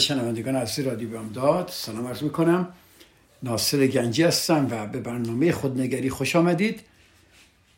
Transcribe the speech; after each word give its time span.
شنوندگان 0.00 0.56
عزیز 0.56 0.86
رادیو 0.86 1.10
بامداد 1.10 1.70
سلام 1.72 2.06
عرض 2.06 2.22
می‌کنم. 2.22 2.68
ناصر 3.42 3.86
گنجی 3.86 4.22
هستم 4.22 4.68
و 4.70 4.86
به 4.86 5.00
برنامه 5.00 5.52
خودنگری 5.52 6.10
خوش 6.10 6.36
آمدید. 6.36 6.80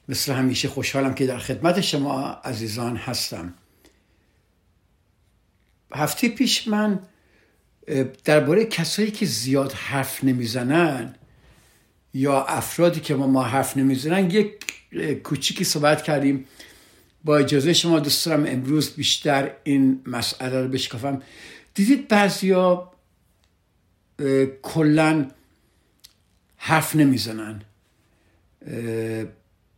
مثل 0.09 0.33
همیشه 0.33 0.69
خوشحالم 0.69 1.15
که 1.15 1.27
در 1.27 1.39
خدمت 1.39 1.81
شما 1.81 2.29
عزیزان 2.29 2.97
هستم. 2.97 3.55
هفته 5.95 6.29
پیش 6.29 6.69
من 6.69 7.01
درباره 8.25 8.65
کسایی 8.65 9.11
که 9.11 9.27
زیاد 9.27 9.73
حرف 9.73 10.25
نمی‌زنن 10.25 11.15
یا 12.15 12.45
افرادی 12.45 13.00
که 13.00 13.15
ما, 13.15 13.27
ما 13.27 13.43
حرف 13.43 13.77
نمی‌زنن 13.77 14.31
یک 14.31 14.53
کوچیکی 15.23 15.65
صحبت 15.65 16.03
کردیم. 16.03 16.45
با 17.25 17.39
اجازه 17.39 17.73
شما 17.73 17.98
دوست 17.98 18.27
دارم 18.27 18.47
امروز 18.47 18.91
بیشتر 18.91 19.50
این 19.65 20.00
مسئله 20.06 20.62
رو 20.62 20.69
بشکافم. 20.69 21.23
دیدید 21.75 22.09
بعضیا 22.09 22.92
کلا 24.62 25.31
حرف 26.56 26.97
نمی‌زنن. 26.97 27.62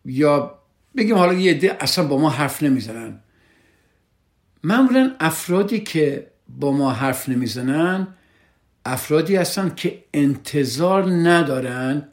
یا 0.04 0.58
بگیم 0.96 1.16
حالا 1.16 1.32
یه 1.32 1.52
عده 1.52 1.76
اصلا 1.80 2.06
با 2.06 2.18
ما 2.18 2.30
حرف 2.30 2.62
نمی‌زنن. 2.62 3.20
معمولا 4.62 5.16
افرادی 5.20 5.80
که 5.80 6.30
با 6.48 6.72
ما 6.72 6.92
حرف 6.92 7.28
نمی‌زنن 7.28 8.06
افرادی 8.84 9.36
هستن 9.36 9.74
که 9.74 10.04
انتظار 10.14 11.04
ندارن 11.10 12.08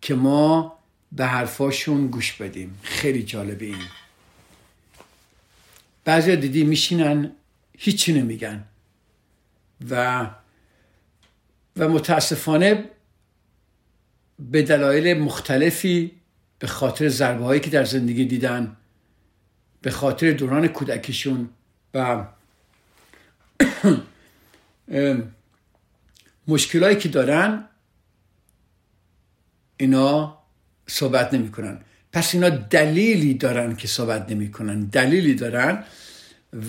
که 0.00 0.14
ما 0.14 0.78
به 1.12 1.26
حرفاشون 1.26 2.06
گوش 2.06 2.32
بدیم. 2.32 2.78
خیلی 2.82 3.22
جالبه 3.22 3.64
این. 3.64 3.84
بعضی 6.04 6.36
دیدی 6.36 6.64
میشینن 6.64 7.32
هیچی 7.78 8.12
نمیگن. 8.12 8.64
و 9.90 10.26
و 11.76 11.88
متاسفانه 11.88 12.90
به 14.38 14.62
دلایل 14.62 15.18
مختلفی 15.18 16.12
به 16.58 16.66
خاطر 16.66 17.08
ضربه 17.08 17.44
هایی 17.44 17.60
که 17.60 17.70
در 17.70 17.84
زندگی 17.84 18.24
دیدن 18.24 18.76
به 19.82 19.90
خاطر 19.90 20.30
دوران 20.32 20.68
کودکیشون 20.68 21.48
و 21.94 22.26
مشکلایی 26.48 26.96
که 26.96 27.08
دارن 27.08 27.64
اینا 29.76 30.38
صحبت 30.86 31.34
نمی‌کنن. 31.34 31.80
پس 32.12 32.34
اینا 32.34 32.48
دلیلی 32.48 33.34
دارن 33.34 33.76
که 33.76 33.88
صحبت 33.88 34.30
نمی‌کنن. 34.30 34.84
دلیلی 34.84 35.34
دارن 35.34 35.84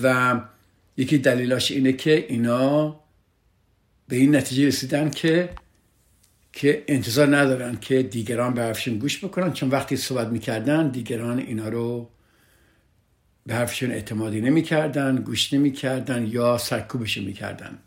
و 0.02 0.40
یکی 0.96 1.18
دلیلاش 1.18 1.70
اینه 1.70 1.92
که 1.92 2.26
اینا 2.28 3.00
به 4.08 4.16
این 4.16 4.36
نتیجه 4.36 4.66
رسیدن 4.66 5.10
که 5.10 5.50
که 6.52 6.84
انتظار 6.88 7.36
ندارن 7.36 7.76
که 7.76 8.02
دیگران 8.02 8.54
به 8.54 8.62
حرفشون 8.62 8.98
گوش 8.98 9.24
بکنن 9.24 9.52
چون 9.52 9.68
وقتی 9.68 9.96
صحبت 9.96 10.28
می‌کردن 10.28 10.88
دیگران 10.88 11.38
اینا 11.38 11.68
رو 11.68 12.10
به 13.46 13.54
حرفشون 13.54 13.90
اعتمادی 13.90 14.40
نمی‌کردن 14.40 15.16
گوش 15.16 15.52
نمی‌کردن 15.52 16.26
یا 16.26 16.58
سرکوبش 16.58 17.18
می‌کردن. 17.18 17.78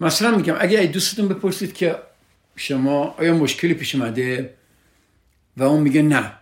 مثلا 0.00 0.36
میگم 0.36 0.56
اگه 0.60 0.86
دوستتون 0.86 1.28
بپرسید 1.28 1.74
که 1.74 1.96
شما 2.56 3.04
آیا 3.04 3.34
مشکلی 3.34 3.74
پیش 3.74 3.94
اومده؟ 3.94 4.54
و 5.56 5.62
اون 5.62 5.82
میگه 5.82 6.02
نه. 6.02 6.32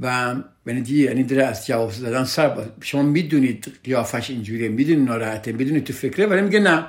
و 0.00 0.34
یعنی 0.66 0.90
یعنی 0.90 1.40
از 1.40 1.66
جواب 1.66 1.92
دادن 1.92 2.24
سر 2.24 2.48
با. 2.48 2.64
شما 2.80 3.02
می‌دونید 3.02 3.72
قیافش 3.84 4.30
اینجوریه 4.30 4.68
می‌دونید 4.68 5.08
ناراحته 5.08 5.52
می‌دونید 5.52 5.84
تو 5.84 5.92
فکره 5.92 6.26
ولی 6.26 6.42
میگه 6.42 6.60
نه. 6.60 6.86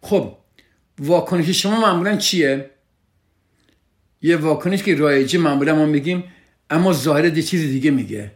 خب 0.00 0.36
واکنش 0.98 1.50
شما 1.50 1.80
معمولا 1.80 2.16
چیه؟ 2.16 2.70
یه 4.22 4.36
واکنش 4.36 4.82
که 4.82 4.94
رایجی 4.94 5.38
معمولا 5.38 5.74
ما 5.74 5.86
میگیم 5.86 6.24
اما 6.70 6.92
ظاهر 6.92 7.24
یه 7.36 7.42
چیز 7.42 7.60
دیگه 7.60 7.90
میگه. 7.90 8.32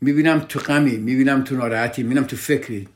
می‌بینم 0.00 0.38
تو 0.38 0.58
غمی 0.58 0.96
می‌بینم 0.96 1.44
تو 1.44 1.56
ناراحتی 1.56 2.02
می‌بینم 2.02 2.24
تو 2.24 2.36
فکری. 2.36 2.88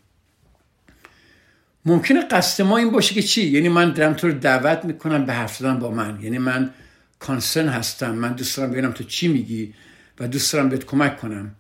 ممکنه 1.84 2.28
قصد 2.30 2.64
ما 2.64 2.76
این 2.76 2.90
باشه 2.90 3.14
که 3.14 3.22
چی؟ 3.22 3.42
یعنی 3.42 3.68
من 3.68 3.92
دارم 3.92 4.14
تو 4.14 4.28
رو 4.28 4.34
دعوت 4.34 4.84
می‌کنم 4.84 5.26
به 5.26 5.32
حرف 5.32 5.56
زدن 5.56 5.78
با 5.78 5.90
من. 5.90 6.18
یعنی 6.22 6.38
من 6.38 6.70
کانسرن 7.18 7.68
هستم 7.68 8.14
من 8.14 8.32
دوست 8.32 8.56
دارم 8.56 8.70
ببینم 8.70 8.92
تو 8.92 9.04
چی 9.04 9.28
میگی. 9.28 9.74
و 10.22 10.28
دوست 10.28 10.52
دارم 10.52 10.68
بهت 10.68 10.84
کمک 10.84 11.20
کنم. 11.20 11.54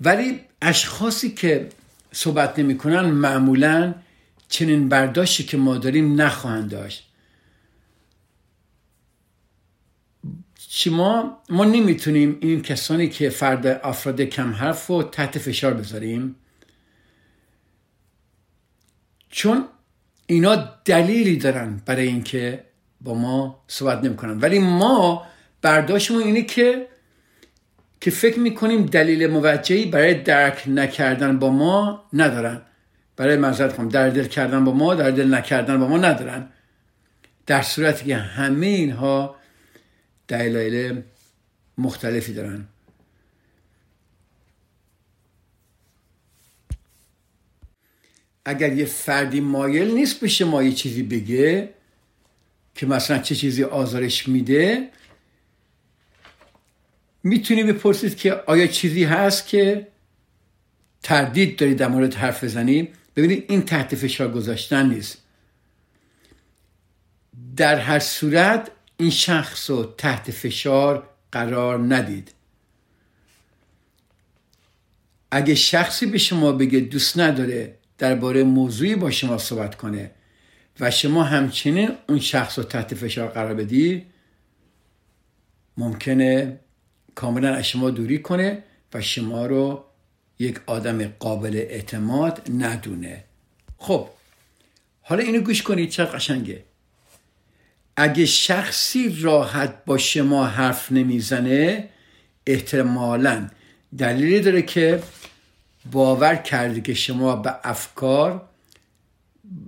ولی 0.00 0.40
اشخاصی 0.62 1.30
که 1.30 1.68
صحبت 2.12 2.58
نمی‌کنن 2.58 3.00
معمولا 3.00 3.94
چنین 4.48 4.88
برداشتی 4.88 5.44
که 5.44 5.56
ما 5.56 5.78
داریم 5.78 6.20
نخواهند 6.20 6.70
داشت. 6.70 7.08
شما 10.68 11.42
ما؟ 11.48 11.64
نمی‌تونیم 11.64 12.38
این 12.40 12.62
کسانی 12.62 13.08
که 13.08 13.30
فرد 13.30 13.66
افراد 13.66 14.20
کم 14.20 14.52
حرف 14.52 14.86
رو 14.86 15.02
تحت 15.02 15.38
فشار 15.38 15.74
بذاریم. 15.74 16.34
چون 19.30 19.64
اینا 20.26 20.54
دلیلی 20.84 21.36
دارن 21.36 21.82
برای 21.86 22.06
اینکه 22.06 22.64
با 23.00 23.14
ما 23.14 23.64
صحبت 23.68 24.04
نمی‌کنن. 24.04 24.40
ولی 24.40 24.58
ما 24.58 25.26
برداشتمون 25.62 26.22
اینه 26.22 26.42
که 26.42 26.88
که 28.00 28.10
فکر 28.10 28.38
می‌کنیم 28.38 28.86
دلیل 28.86 29.26
موجهی 29.26 29.86
برای 29.86 30.14
درک 30.14 30.64
نکردن 30.66 31.38
با 31.38 31.50
ما 31.50 32.04
ندارن. 32.12 32.62
برای 33.16 33.36
منظرت 33.36 33.76
کنم 33.76 33.88
در 33.88 34.10
دل 34.10 34.24
کردن 34.24 34.64
با 34.64 34.72
ما 34.72 34.94
در 34.94 35.10
دل 35.10 35.34
نکردن 35.34 35.78
با 35.80 35.88
ما 35.88 35.98
ندارن. 35.98 36.48
در 37.46 37.62
صورتی 37.62 38.04
که 38.04 38.16
همه 38.16 38.66
اینها 38.66 39.36
دلایل 40.28 41.02
مختلفی 41.78 42.32
دارن. 42.32 42.64
اگر 48.44 48.72
یه 48.72 48.84
فردی 48.84 49.40
مایل 49.40 49.90
نیست 49.90 50.20
به 50.20 50.28
شما 50.28 50.62
یه 50.62 50.72
چیزی 50.72 51.02
بگه 51.02 51.74
که 52.74 52.86
مثلا 52.86 53.18
چه 53.18 53.34
چیزی 53.34 53.64
آزارش 53.64 54.28
میده 54.28 54.88
می‌تونی 57.28 57.62
بپرسید 57.62 58.16
که 58.16 58.32
آیا 58.46 58.66
چیزی 58.66 59.04
هست 59.04 59.46
که 59.46 59.86
تردید 61.02 61.56
داری 61.58 61.74
در 61.74 61.88
مورد 61.88 62.14
حرف 62.14 62.44
بزنی 62.44 62.88
ببینید 63.16 63.44
این 63.48 63.62
تحت 63.62 63.94
فشار 63.94 64.30
گذاشتن 64.32 64.88
نیست. 64.88 65.18
در 67.56 67.78
هر 67.78 67.98
صورت 67.98 68.70
این 68.96 69.10
شخص 69.10 69.70
رو 69.70 69.94
تحت 69.98 70.30
فشار 70.30 71.08
قرار 71.32 71.94
ندید. 71.94 72.32
اگه 75.30 75.54
شخصی 75.54 76.06
به 76.06 76.18
شما 76.18 76.52
بگه 76.52 76.80
دوست 76.80 77.18
نداره 77.18 77.74
درباره 77.98 78.42
موضوعی 78.42 78.94
با 78.94 79.10
شما 79.10 79.38
صحبت 79.38 79.74
کنه 79.74 80.10
و 80.80 80.90
شما 80.90 81.22
همچنین 81.22 81.90
اون 82.08 82.18
شخص 82.18 82.58
رو 82.58 82.64
تحت 82.64 82.94
فشار 82.94 83.28
قرار 83.28 83.54
بدی 83.54 84.06
ممکنه 85.76 86.60
کاملا 87.18 87.54
از 87.54 87.64
شما 87.64 87.90
دوری 87.90 88.18
کنه 88.18 88.62
و 88.94 89.00
شما 89.00 89.46
رو 89.46 89.84
یک 90.38 90.60
آدم 90.66 91.08
قابل 91.08 91.56
اعتماد 91.56 92.42
ندونه. 92.58 93.24
خب 93.78 94.08
حالا 95.02 95.22
اینو 95.22 95.40
گوش 95.40 95.62
کنید 95.62 95.90
چه 95.90 96.04
قشنگه. 96.04 96.64
اگه 97.96 98.26
شخصی 98.26 99.22
راحت 99.22 99.84
با 99.84 99.98
شما 99.98 100.46
حرف 100.46 100.92
نمی‌زنه 100.92 101.88
احتمالا 102.46 103.48
دلیلی 103.98 104.40
داره 104.40 104.62
که 104.62 105.02
باور 105.92 106.36
کرده 106.36 106.80
که 106.80 106.94
شما 106.94 107.36
به 107.36 107.54
افکار 107.64 108.48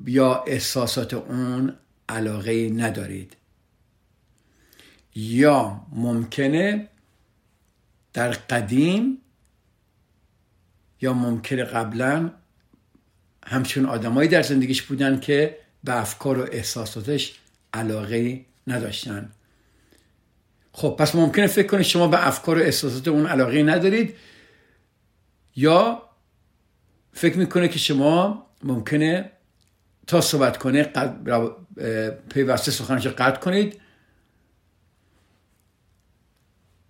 یا 0.06 0.44
احساسات 0.46 1.14
اون 1.14 1.76
علاقه 2.08 2.68
ندارید. 2.68 3.36
یا 5.14 5.80
ممکنه 5.92 6.89
در 8.12 8.30
قدیم 8.30 9.18
یا 11.00 11.12
ممکنه 11.12 11.64
قبلا 11.64 12.30
همچون 13.46 13.86
آدمایی 13.86 14.28
در 14.28 14.42
زندگیش 14.42 14.82
بودن 14.82 15.20
که 15.20 15.58
به 15.84 16.00
افکار 16.00 16.38
و 16.38 16.46
احساساتش 16.52 17.38
علاقه 17.72 18.44
نداشتن. 18.66 19.32
خب 20.72 20.96
پس 20.98 21.14
ممکنه 21.14 21.46
فکر 21.46 21.66
کنید 21.66 21.82
شما 21.82 22.08
به 22.08 22.26
افکار 22.26 22.58
و 22.58 22.62
احساسات 22.62 23.08
اون 23.08 23.26
علاقه 23.26 23.62
ندارید 23.62 24.16
یا 25.56 26.02
فکر 27.12 27.38
می‌کنه 27.38 27.68
که 27.68 27.78
شما 27.78 28.46
ممکنه 28.62 29.32
تا 30.06 30.20
صحبت 30.20 30.56
کنه 30.56 30.92
پیوسته 32.28 32.70
سخنش 32.70 33.06
قطع 33.06 33.40
کنید. 33.40 33.80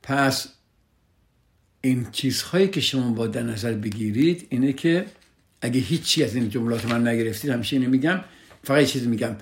پس 0.03 0.49
این 1.81 2.07
چیزهایی 2.13 2.69
که 2.69 2.81
شما 2.81 3.11
با 3.11 3.27
در 3.27 3.43
نظر 3.43 3.73
بگیرید 3.73 4.47
اینه 4.51 4.73
که 4.73 5.07
اگه 5.61 5.81
هیچی 5.81 6.25
از 6.25 6.35
این 6.35 6.51
جملات 6.51 6.85
من 6.85 7.09
نگرفتید 7.09 7.51
همیشه 7.51 7.77
اینو 7.77 7.91
میگم 7.91 8.21
فقط 8.65 8.87
چیزی 8.87 9.09
میگم. 9.09 9.37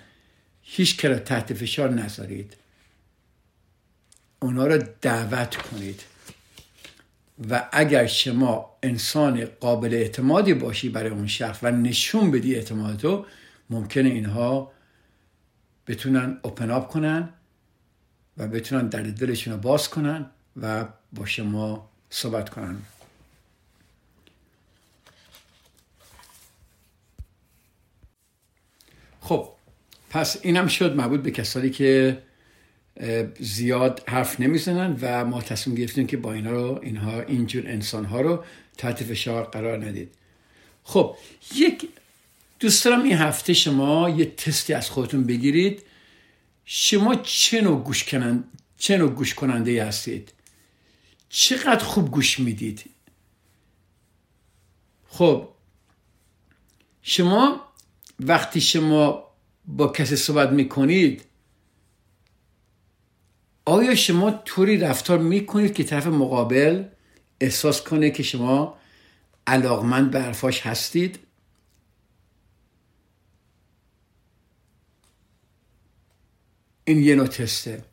هیچ 0.63 0.97
کرا 0.97 1.19
تحت 1.19 1.55
فشار 1.55 1.91
نذارید. 1.91 2.57
اونا 4.39 4.67
رو 4.67 4.83
دعوت 5.01 5.57
کنید. 5.57 6.03
و 7.51 7.69
اگر 7.73 8.07
شما 8.07 8.79
انسان 8.83 9.45
قابل 9.45 9.95
اعتمادی 9.95 10.55
باشی 10.55 10.89
برای 10.89 11.11
اون 11.11 11.27
شخص 11.27 11.59
و 11.63 11.71
نشون 11.71 12.31
بدی 12.31 12.55
اعتمادتو 12.55 13.27
ممکنه 13.71 14.09
اینها 14.09 14.73
بتونن 15.87 16.39
اوپن 16.43 16.71
اپ 16.71 16.89
کنن 16.89 17.29
و 18.37 18.49
بتونن 18.49 18.89
در 18.89 19.03
دلشون 19.03 19.55
رو 19.55 19.61
باز 19.61 19.89
کنن 19.89 20.31
و 20.63 20.85
با 21.13 21.27
شما 21.27 21.91
صحبت 22.11 22.51
کنن. 22.51 22.83
خب 29.21 29.49
پس 30.11 30.39
اینم 30.43 30.67
شد 30.67 30.97
مربوط 30.97 31.21
به 31.21 31.31
کسانی 31.31 31.71
که 31.71 32.23
زیاد 33.41 34.03
حرف 34.09 34.41
نمی‌زنن 34.41 34.99
و 35.01 35.25
ما 35.25 35.43
تصمیم 35.43 35.77
گرفتیم 35.77 36.07
که 36.07 36.17
با 36.17 36.33
اینا 36.33 36.51
رو 36.51 36.81
اینها 36.83 37.21
اینجور 37.21 37.67
انسان 37.67 38.05
ها 38.05 38.21
رو 38.21 38.45
تحت 38.79 39.03
فشار 39.03 39.45
قرار 39.45 39.85
ندید. 39.85 40.15
خب 40.85 41.17
یک 41.55 41.89
دوست 42.61 42.85
دارم 42.85 43.03
این 43.03 43.17
هفته 43.17 43.55
شما 43.55 44.11
یه 44.11 44.25
تستی 44.25 44.75
از 44.75 44.91
خودتون 44.91 45.25
بگیرید. 45.25 45.83
شما 46.65 47.15
چه 47.15 47.61
نوع 47.61 47.83
گوش, 47.83 48.05
کنند، 48.05 48.45
چه 48.79 48.97
نوع 48.97 49.11
گوش 49.11 49.35
کننده 49.35 49.85
هستید؟ 49.85 50.33
چقدر 51.29 51.85
خوب 51.85 52.11
گوش 52.11 52.41
می‌دید. 52.41 52.91
خب 55.09 55.49
شما 57.03 57.61
وقتی 58.21 58.61
شما 58.61 59.25
با 59.67 59.89
کسی 59.89 60.17
صحبت 60.17 60.51
می‌کنید 60.51 61.25
آیا 63.65 63.95
شما 63.95 64.31
طوری 64.31 64.77
رفتار 64.79 65.19
می‌کنید 65.19 65.75
که 65.75 65.85
طرف 65.85 66.07
مقابل 66.07 66.85
احساس 67.41 67.83
کنه 67.83 68.11
که 68.11 68.23
شما 68.23 68.79
علاقمند 69.47 70.11
به 70.11 70.21
حرفاش 70.21 70.61
هستید؟ 70.61 71.19
این 76.85 77.03
یه 77.03 77.15
نوع 77.15 77.27
تسته. 77.27 77.85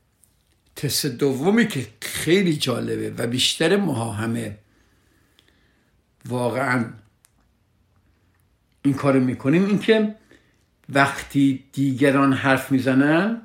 تست 0.76 1.06
دومی 1.06 1.68
که 1.68 1.88
خیلی 2.02 2.58
جالبه 2.58 3.10
و 3.18 3.28
بیشتر 3.28 3.76
ماها 3.78 4.12
همه 4.12 4.58
واقعا 6.26 6.94
این 8.82 8.94
کارو 8.94 9.20
می‌کنیم 9.20 9.66
این 9.66 9.80
که 9.80 10.16
وقتی 10.90 11.64
دیگران 11.74 12.34
حرف 12.34 12.72
می‌زنن 12.72 13.42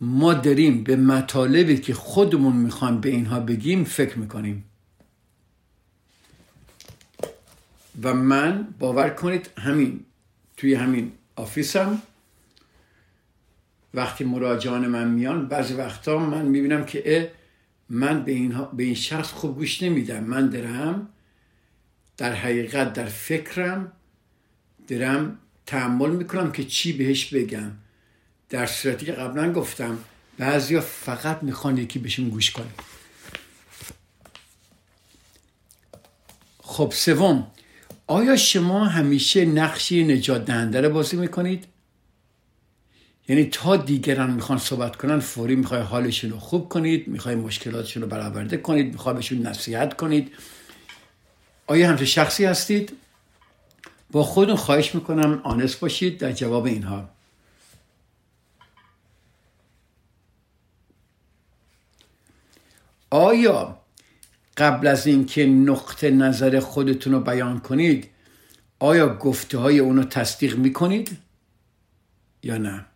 ما 0.00 0.34
داریم 0.34 0.84
به 0.84 0.96
مطالبی 0.96 1.78
که 1.78 1.94
خودمون 1.94 2.56
می‌خوان 2.56 3.00
به 3.00 3.08
اینها 3.08 3.40
بگیم 3.40 3.84
فکر 3.84 4.18
می‌کنیم. 4.18 4.64
و 8.02 8.14
من 8.14 8.74
باور 8.78 9.10
کنید 9.10 9.50
همین 9.58 10.04
توی 10.56 10.74
همین 10.74 11.12
آفیسم 11.36 12.02
وقتی 13.94 14.24
مراجعان 14.24 14.86
من 14.86 15.08
میان 15.08 15.48
بعضی 15.48 15.74
وقتا 15.74 16.18
من 16.18 16.44
می‌بینم 16.44 16.84
که 16.84 17.32
من 17.88 18.24
به, 18.24 18.32
این, 18.32 18.66
به 18.72 18.82
این 18.82 18.94
شخص 18.94 19.30
خوب 19.30 19.54
گوش 19.54 19.82
نمیدم. 19.82 20.24
من 20.24 20.48
دارم 20.48 21.08
در 22.16 22.32
حقیقت 22.32 22.92
در 22.92 23.06
فکرم 23.06 23.92
دارم 24.88 25.38
تحمل 25.66 26.10
می‌کنم 26.10 26.52
که 26.52 26.64
چی 26.64 26.92
بهش 26.92 27.34
بگم. 27.34 27.72
در 28.48 28.66
صورتی 28.66 29.06
که 29.06 29.12
قبلا 29.12 29.52
گفتم 29.52 29.98
بعضیا 30.38 30.80
فقط 30.80 31.42
می‌خوان 31.42 31.78
یکی 31.78 31.98
بهشون 31.98 32.28
گوش 32.28 32.50
کنه. 32.50 32.72
خب 36.62 36.92
سوم 36.94 37.46
آیا 38.06 38.36
شما 38.36 38.84
همیشه 38.84 39.44
نقشی 39.44 40.04
نجات 40.04 40.44
دهنده 40.44 40.80
رو 40.80 40.90
بازی 40.90 41.16
می‌کنید؟ 41.16 41.64
یعنی 43.28 43.44
تا 43.44 43.76
دیگران 43.76 44.30
می‌خوان 44.30 44.58
صحبت 44.58 44.96
کنن 44.96 45.18
فوری 45.18 45.56
می‌خوای 45.56 45.80
حالشون 45.80 46.30
رو 46.30 46.38
خوب 46.38 46.68
کنید 46.68 47.08
می‌خوای 47.08 47.34
مشکلاتشون 47.34 48.02
رو 48.02 48.08
برآورده 48.08 48.56
کنید 48.56 48.92
می‌خوای 48.92 49.14
بهشون 49.14 49.46
نصیحت 49.46 49.96
کنید. 49.96 50.32
آیا 51.66 51.88
همچه 51.88 52.04
شخصی 52.04 52.44
هستید؟ 52.44 52.92
با 54.10 54.22
خودتون 54.22 54.56
خواهش 54.56 54.94
می‌کنم 54.94 55.40
آنست 55.44 55.80
باشید 55.80 56.18
در 56.18 56.32
جواب 56.32 56.64
اینها. 56.64 57.08
آیا 63.10 63.78
قبل 64.56 64.86
از 64.86 65.06
اینکه 65.06 65.46
نقطه 65.46 66.10
نظر 66.10 66.60
خودتون 66.60 67.12
رو 67.12 67.20
بیان 67.20 67.60
کنید 67.60 68.10
آیا 68.78 69.14
گفته 69.14 69.58
های 69.58 69.78
اونو 69.78 70.04
تصدیق 70.04 70.56
می‌کنید؟ 70.58 71.18
یا 72.42 72.58
نه؟ 72.58 72.86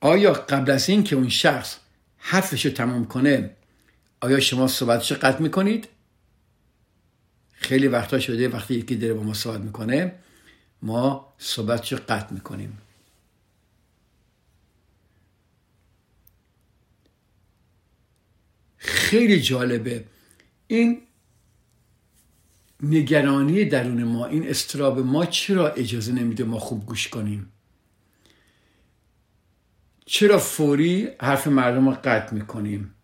آیا 0.00 0.32
قبل 0.32 0.70
از 0.70 0.88
اینکه 0.88 1.16
اون 1.16 1.28
شخص 1.28 1.76
حرفش 2.18 2.66
رو 2.66 2.72
تمام 2.72 3.06
کنه 3.06 3.56
آیا 4.20 4.40
شما 4.40 4.66
صحبتش 4.66 5.12
قطع 5.12 5.42
می‌کنید؟ 5.42 5.88
خیلی 7.52 7.88
وقتا 7.88 8.20
شده 8.20 8.48
وقتی 8.48 8.74
یکی 8.74 8.96
داره 8.96 9.14
با 9.14 9.22
ما 9.22 9.34
صحبت 9.34 9.60
می‌کنه 9.60 10.12
ما 10.82 11.34
صحبتش 11.38 11.92
قطع 11.94 12.32
می‌کنیم. 12.34 12.78
خیلی 18.76 19.40
جالبه. 19.40 20.04
این 20.66 21.02
نگرانی 22.82 23.64
درون 23.64 24.04
ما 24.04 24.26
این 24.26 24.48
استراب 24.48 24.98
ما 24.98 25.26
چرا 25.26 25.68
اجازه 25.68 26.12
نمیده 26.12 26.44
ما 26.44 26.58
خوب 26.58 26.86
گوش 26.86 27.08
کنیم؟ 27.08 27.52
چرا 30.12 30.38
فوری 30.38 31.08
حرف 31.20 31.46
مردم 31.46 31.88
رو 31.88 31.96
قطع 32.04 32.34
می‌کنیم؟ 32.34 32.94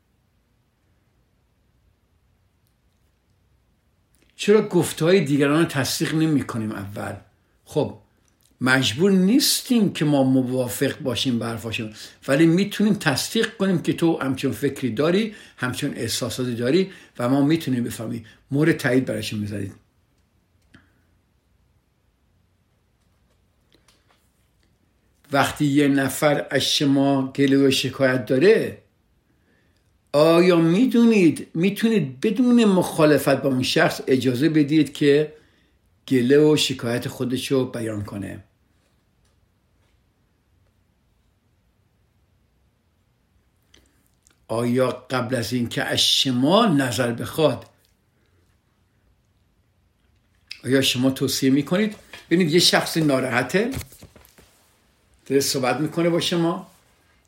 چرا 4.36 4.68
گفته 4.68 5.04
های 5.04 5.20
دیگران 5.20 5.58
رو 5.58 5.64
تصدیق 5.64 6.14
نمی 6.14 6.42
کنیم 6.42 6.72
اول؟ 6.72 7.14
خب 7.64 7.98
مجبور 8.60 9.10
نیستیم 9.10 9.92
که 9.92 10.04
ما 10.04 10.22
موافق 10.22 10.98
باشیم 10.98 11.38
به 11.38 11.46
حرفاشون 11.46 11.94
ولی 12.28 12.46
می‌تونیم 12.46 12.94
تصدیق 12.94 13.56
کنیم 13.56 13.82
که 13.82 13.92
تو 13.92 14.18
همچون 14.18 14.52
فکری 14.52 14.90
داری 14.90 15.34
همچون 15.56 15.94
احساساتی 15.94 16.54
داری 16.54 16.90
و 17.18 17.28
ما 17.28 17.44
می‌تونیم 17.44 17.84
بفهمیم. 17.84 18.25
مورد 18.50 18.76
تایید 18.76 19.04
برایشون 19.04 19.40
می‌ذارید 19.40 19.86
وقتی 25.33 25.64
یه 25.64 25.88
نفر 25.88 26.47
از 26.50 26.62
شما 26.62 27.33
گله 27.33 27.68
و 27.68 27.71
شکایت 27.71 28.26
داره 28.26 28.78
آیا 30.12 30.56
می‌دونید 30.56 31.49
می‌تونید 31.54 32.21
بدون 32.21 32.64
مخالفت 32.64 33.42
با 33.42 33.49
اون 33.49 33.62
شخص 33.62 34.00
اجازه 34.06 34.49
بدید 34.49 34.92
که 34.92 35.33
گله 36.09 36.38
و 36.38 36.56
شکایت 36.56 37.09
خودش 37.09 37.52
رو 37.52 37.64
بیان 37.64 38.04
کنه؟ 38.04 38.45
آیا 44.49 44.90
قبل 45.11 45.35
از 45.35 45.52
اینکه 45.52 45.83
از 45.83 46.00
شما 46.00 46.66
نظر 46.66 47.12
بخواد 47.12 47.66
آیا 50.64 50.80
شما 50.80 51.11
توصیه 51.11 51.50
می‌کنید؟ 51.50 51.97
ببینید 52.30 52.54
یه 52.54 52.61
شخص 52.61 52.97
ناراحته. 52.97 53.71
داره 55.26 55.40
صحبت 55.40 55.80
می‌کنه 55.80 56.11
با 56.11 56.21
شما 56.21 56.71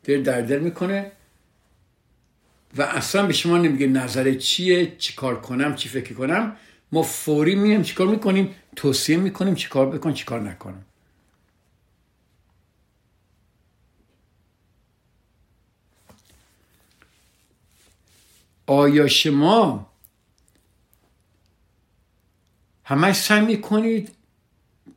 داره 0.03 0.21
دردر 0.21 0.59
می‌کنه 0.59 1.11
و 2.77 2.81
اصلا 2.81 3.25
به 3.27 3.33
شما 3.33 3.57
نمیگه 3.57 3.87
نظر 3.87 4.33
چیه 4.33 4.95
چی 4.97 5.13
کار 5.13 5.41
کنم 5.41 5.75
چی 5.75 5.89
فکر 5.89 6.13
کنم. 6.13 6.55
ما 6.91 7.03
فوری 7.03 7.55
مییم 7.55 7.83
چیکار 7.83 8.07
می‌کنیم 8.07 8.55
توصیه 8.75 9.17
می‌کنیم 9.17 9.55
چیکار 9.55 9.89
بکن 9.89 10.13
چیکار 10.13 10.39
نکنم 10.41 10.85
آیا 18.67 19.07
شما 19.07 19.89
همش 22.83 23.15
سعی 23.15 23.41
می‌کنید 23.41 24.15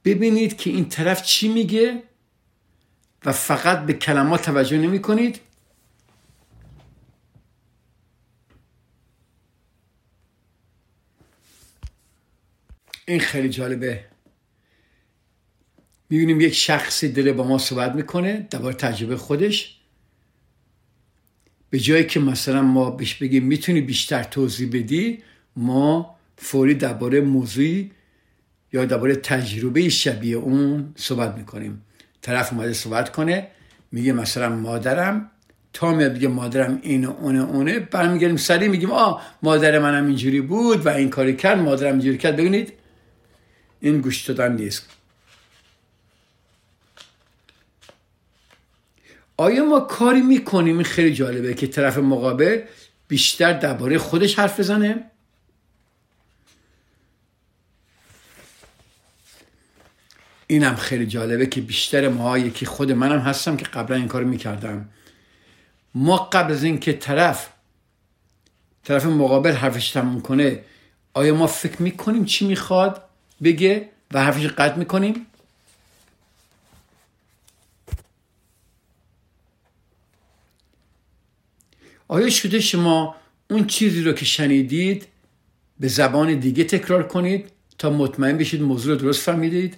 ببینید 0.05 0.57
که 0.57 0.71
این 0.71 0.89
طرف 0.89 1.23
چی 1.23 1.49
میگه؟ 1.49 2.03
و 3.25 3.33
فقط 3.33 3.87
به 3.87 3.93
کلمات 3.93 4.43
توجه 4.43 4.79
نمی 4.79 5.03
کنید. 5.03 5.41
این 13.07 13.21
خیلی 13.21 13.49
جالبه. 13.49 14.05
می‌بینیم 16.11 16.41
یک 16.41 16.55
شخصی 16.55 17.13
داره 17.13 17.33
با 17.33 17.45
ما 17.45 17.59
صحبت 17.59 17.95
می‌کنه 17.95 18.47
درباره 18.51 18.75
تجربه 18.75 19.17
خودش. 19.17 19.79
به 21.71 21.79
جایی 21.79 22.07
که 22.07 22.21
مثلا 22.21 22.63
ما 22.63 22.91
بهش 22.91 23.15
بگیم 23.15 23.45
می‌تونی 23.45 23.81
بیشتر 23.81 24.23
توضیح 24.23 24.69
بدی 24.73 25.23
ما 25.57 26.17
فوری 26.37 26.75
درباره 26.75 27.21
موضوعی 27.21 27.91
یا 28.73 28.85
درباره 28.85 29.17
تجربه 29.17 29.89
شبیه 29.89 30.37
اون 30.37 30.95
صحبت 30.97 31.35
می‌کنیم. 31.35 31.83
طرف 32.23 32.53
اومده 32.53 32.73
صحبت 32.73 33.13
کنه 33.13 33.49
میگه 33.93 34.13
مثلا 34.13 34.49
مادرم 34.49 35.31
تا 35.73 35.95
میاد 35.95 36.15
بگه 36.15 36.29
مادرم 36.29 36.79
اینه 36.83 37.11
اونه 37.11 37.45
اونه 37.45 37.79
برمیگردیم 37.81 38.37
سریع 38.37 38.69
میگیم 38.69 38.91
آه 38.91 39.23
مادر 39.43 39.79
منم 39.79 40.07
اینجوری 40.07 40.41
بود 40.41 40.87
و 40.87 40.89
این 40.89 41.11
کاری 41.11 41.37
کرد 41.37 41.59
مادرم 41.59 41.93
اینجوری 41.93 42.19
کرد. 42.19 42.37
ببینید 42.37 42.73
این 43.81 44.01
گوش 44.01 44.25
دادن 44.25 44.57
نیست. 44.57 44.87
آیا 49.37 49.65
ما 49.65 49.81
کاری 49.81 50.21
می‌کنیم؟ 50.21 50.75
این 50.75 50.85
خیلی 50.85 51.15
جالبه 51.15 51.55
که 51.55 51.67
طرف 51.67 51.99
مقابل 51.99 52.61
بیشتر 53.09 53.53
درباره 53.53 53.99
خودش 53.99 54.39
حرف 54.39 54.61
بزنه. 54.61 55.05
اینم 60.47 60.77
خیلی 60.77 61.07
جالبه 61.07 61.47
که 61.47 61.61
بیشتر 61.61 62.09
ما 62.09 62.39
یکی 62.39 62.67
خود 62.67 62.93
منم 62.93 63.19
هستم 63.19 63.57
که 63.57 63.65
قبلا 63.65 63.97
این 63.97 64.09
کار 64.09 64.25
می‌کردم. 64.25 64.89
ما 65.95 66.17
قبل 66.17 66.53
از 66.53 66.65
اینکه 66.65 66.93
طرف 66.93 67.49
طرف 68.85 69.07
مقابل 69.07 69.53
حرفش 69.53 69.91
تموم 69.91 70.21
کنه 70.21 70.65
آیا 71.15 71.35
ما 71.35 71.47
فکر 71.47 71.83
می‌کنیم 71.83 72.25
چی 72.25 72.47
می‌خواد 72.47 73.03
بگه 73.43 73.89
و 74.11 74.25
حرفش 74.25 74.47
قطع 74.47 74.77
می‌کنیم؟ 74.77 75.27
آیا 82.09 82.31
شده 82.31 82.61
شما 82.61 83.17
اون 83.51 83.67
چیزی 83.67 84.03
رو 84.03 84.13
که 84.13 84.25
شنیدید 84.25 85.07
به 85.81 85.89
زبان 85.89 86.35
دیگه 86.35 86.65
تکرار 86.65 87.09
کنید 87.09 87.51
تا 87.79 87.91
مطمئن 87.91 88.39
بشید 88.39 88.63
موضوع 88.63 88.95
رو 88.95 89.01
درست 89.01 89.23
فهمیدید؟ 89.23 89.77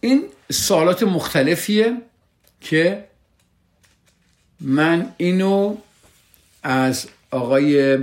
این 0.00 0.24
سوالات 0.52 1.02
مختلفیه 1.02 1.96
که 2.60 3.04
من 4.60 5.12
اینو 5.16 5.76
از 6.62 7.08
آقای 7.30 7.98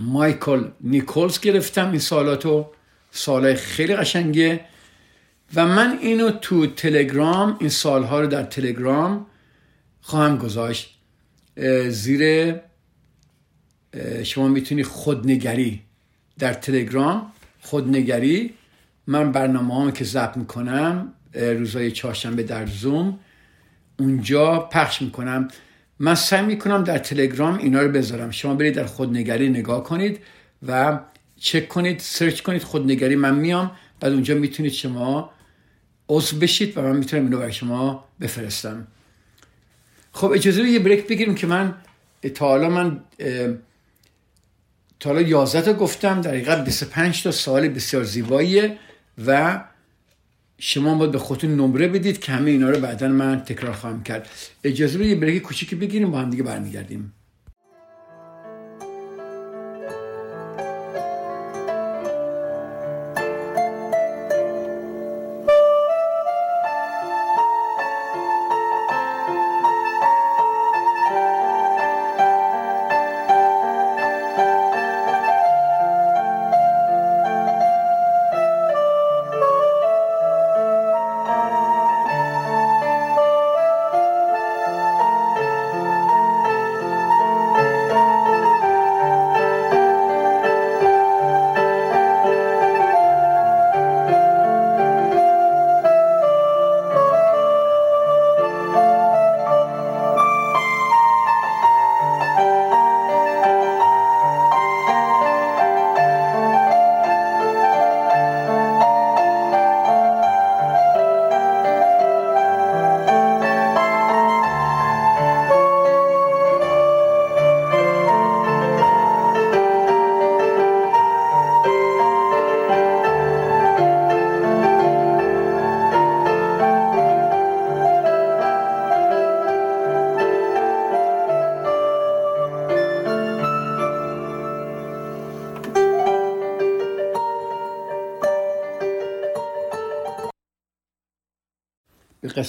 مایکل 0.00 0.64
نیکولز 0.80 1.40
گرفتم 1.40 1.90
این 1.90 2.00
سوالاتو. 2.00 2.66
سوالای 3.10 3.54
خیلی 3.54 3.96
قشنگه 3.96 4.60
و 5.54 5.66
من 5.66 5.98
اینو 6.00 6.30
تو 6.30 6.66
تلگرام 6.66 7.56
این 7.60 7.68
سالها 7.68 8.20
رو 8.20 8.26
در 8.26 8.42
تلگرام 8.42 9.26
خواهم 10.00 10.38
گذاشت. 10.38 10.98
زیر 11.88 12.54
شما 14.24 14.48
می‌تونی 14.48 14.82
خودنگری 14.82 15.82
در 16.38 16.52
تلگرام 16.52 17.32
خودنگری 17.60 18.54
من 19.06 19.32
برنامه 19.32 19.92
که 19.92 20.04
ضبط 20.04 20.36
می‌کنم 20.36 21.12
روزای 21.34 21.92
چهارشنبه 21.92 22.42
در 22.42 22.66
زوم 22.66 23.18
اونجا 23.98 24.58
پخش 24.58 25.02
می‌کنم. 25.02 25.48
من 25.98 26.14
سعی 26.14 26.46
می‌کنم 26.46 26.84
در 26.84 26.98
تلگرام 26.98 27.58
اینا 27.58 27.80
رو 27.80 27.92
بذارم. 27.92 28.30
شما 28.30 28.54
برید 28.54 28.74
در 28.74 28.86
خودنگری 28.86 29.48
نگاه 29.48 29.84
کنید 29.84 30.20
و 30.66 31.00
چک 31.36 31.68
کنید 31.68 31.98
سرچ 31.98 32.40
کنید 32.40 32.62
خودنگری. 32.62 33.16
من 33.16 33.34
میام 33.34 33.70
بعد 34.00 34.12
اونجا 34.12 34.34
می‌تونید 34.34 34.72
شما 34.72 35.30
عضو 36.08 36.38
بشید 36.38 36.78
و 36.78 36.82
من 36.82 36.96
می‌تونم 36.96 37.24
اینو 37.24 37.38
برای 37.38 37.52
شما 37.52 38.04
بفرستم. 38.20 38.86
خب 40.12 40.30
اجازه 40.30 40.60
رو 40.60 40.66
یه 40.66 40.78
بریک 40.78 41.06
بگیریم 41.06 41.34
که 41.34 41.46
من 41.46 41.74
تا 42.34 42.48
حالا 42.48 42.68
من 42.68 43.00
تا 45.00 45.10
حالا 45.10 45.20
11 45.20 45.62
تا 45.62 45.72
گفتم. 45.72 46.20
در 46.20 46.30
حقیقت 46.30 46.64
25 46.64 47.22
تا 47.22 47.30
سوال 47.30 47.68
بسیار 47.68 48.04
زیباییه. 48.04 48.78
و 49.26 49.64
شما 50.58 50.94
باید 50.94 51.12
به 51.12 51.18
خودتون 51.18 51.54
نمره 51.54 51.88
بدید 51.88 52.20
که 52.20 52.32
همه 52.32 52.50
اینا 52.50 52.70
رو 52.70 52.80
بعدا 52.80 53.08
من 53.08 53.40
تکرار 53.40 53.72
خواهم 53.72 54.02
کرد. 54.02 54.28
اجازه 54.64 55.06
یه 55.06 55.14
بریک 55.14 55.42
کوچیکی 55.42 55.76
بگیریم 55.76 56.10
با 56.10 56.18
هم 56.18 56.30
دیگه 56.30 56.42
برمیگردیم. 56.42 57.12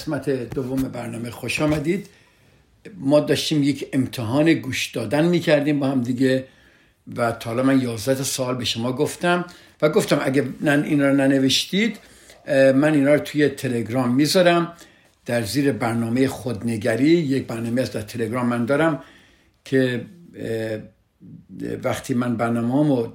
قسمت 0.06 0.30
دوم 0.30 0.82
برنامه 0.82 1.30
خوش 1.30 1.60
آمدید. 1.60 2.06
ما 2.98 3.20
داشتیم 3.20 3.62
یک 3.62 3.88
امتحان 3.92 4.54
گوش 4.54 4.86
دادن 4.86 5.24
می‌کردیم 5.24 5.80
با 5.80 5.88
هم 5.88 6.02
دیگه 6.02 6.44
و 7.16 7.32
تا 7.32 7.50
حالا 7.50 7.62
من 7.62 7.80
11 7.80 8.22
سال 8.22 8.54
به 8.54 8.64
شما 8.64 8.92
گفتم 8.92 9.44
و 9.82 9.88
گفتم 9.88 10.20
اگه 10.22 10.48
این 10.64 11.02
رو 11.02 11.16
ننوشتید 11.16 11.98
من 12.48 12.94
اینا 12.94 13.14
رو 13.14 13.20
توی 13.20 13.48
تلگرام 13.48 14.14
می‌ذارم 14.14 14.72
در 15.26 15.42
زیر 15.42 15.72
برنامه 15.72 16.28
خودنگری. 16.28 17.10
یک 17.10 17.46
برنامه 17.46 17.80
از 17.82 17.92
در 17.92 18.02
تلگرام 18.02 18.46
من 18.46 18.64
دارم 18.64 19.02
که 19.64 20.06
وقتی 21.84 22.14
من 22.14 22.36
برنامه 22.36 23.08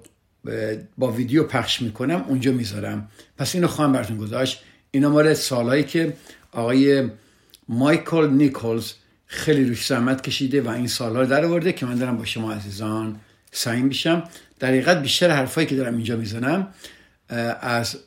با 0.98 1.12
ویدیو 1.12 1.43
پخش 1.43 1.81
می‌کنم 1.81 2.25
اونجا 2.27 2.51
می‌ذارم. 2.51 3.12
پس 3.38 3.55
اینو 3.55 3.67
خواهم 3.67 3.91
براتون 3.91 4.17
گذاشت. 4.17 4.63
اینا 4.91 5.10
مال 5.10 5.33
سالهایی 5.33 5.83
که 5.83 6.13
آقای 6.51 7.10
مایکل 7.67 8.29
نیکلز 8.29 8.93
خیلی 9.25 9.65
روش 9.65 9.88
زحمت 9.88 10.22
کشیده 10.22 10.62
و 10.62 10.70
این 10.70 10.88
سالها 10.88 11.25
در 11.25 11.46
آورده 11.46 11.74
که 11.74 11.86
من 11.86 11.96
دارم 11.96 12.17
با 12.17 12.25
شما 12.25 12.53
عزیزان 12.53 13.20
سعی 13.51 13.81
میشم. 13.81 14.24
در 14.60 14.67
حقیقت 14.67 15.01
بیشتر 15.01 15.29
حرفایی 15.29 15.67
که 15.67 15.75
دارم 15.75 15.96
اینجا 15.96 16.15
می‌زنم 16.15 16.74
از 17.62 17.98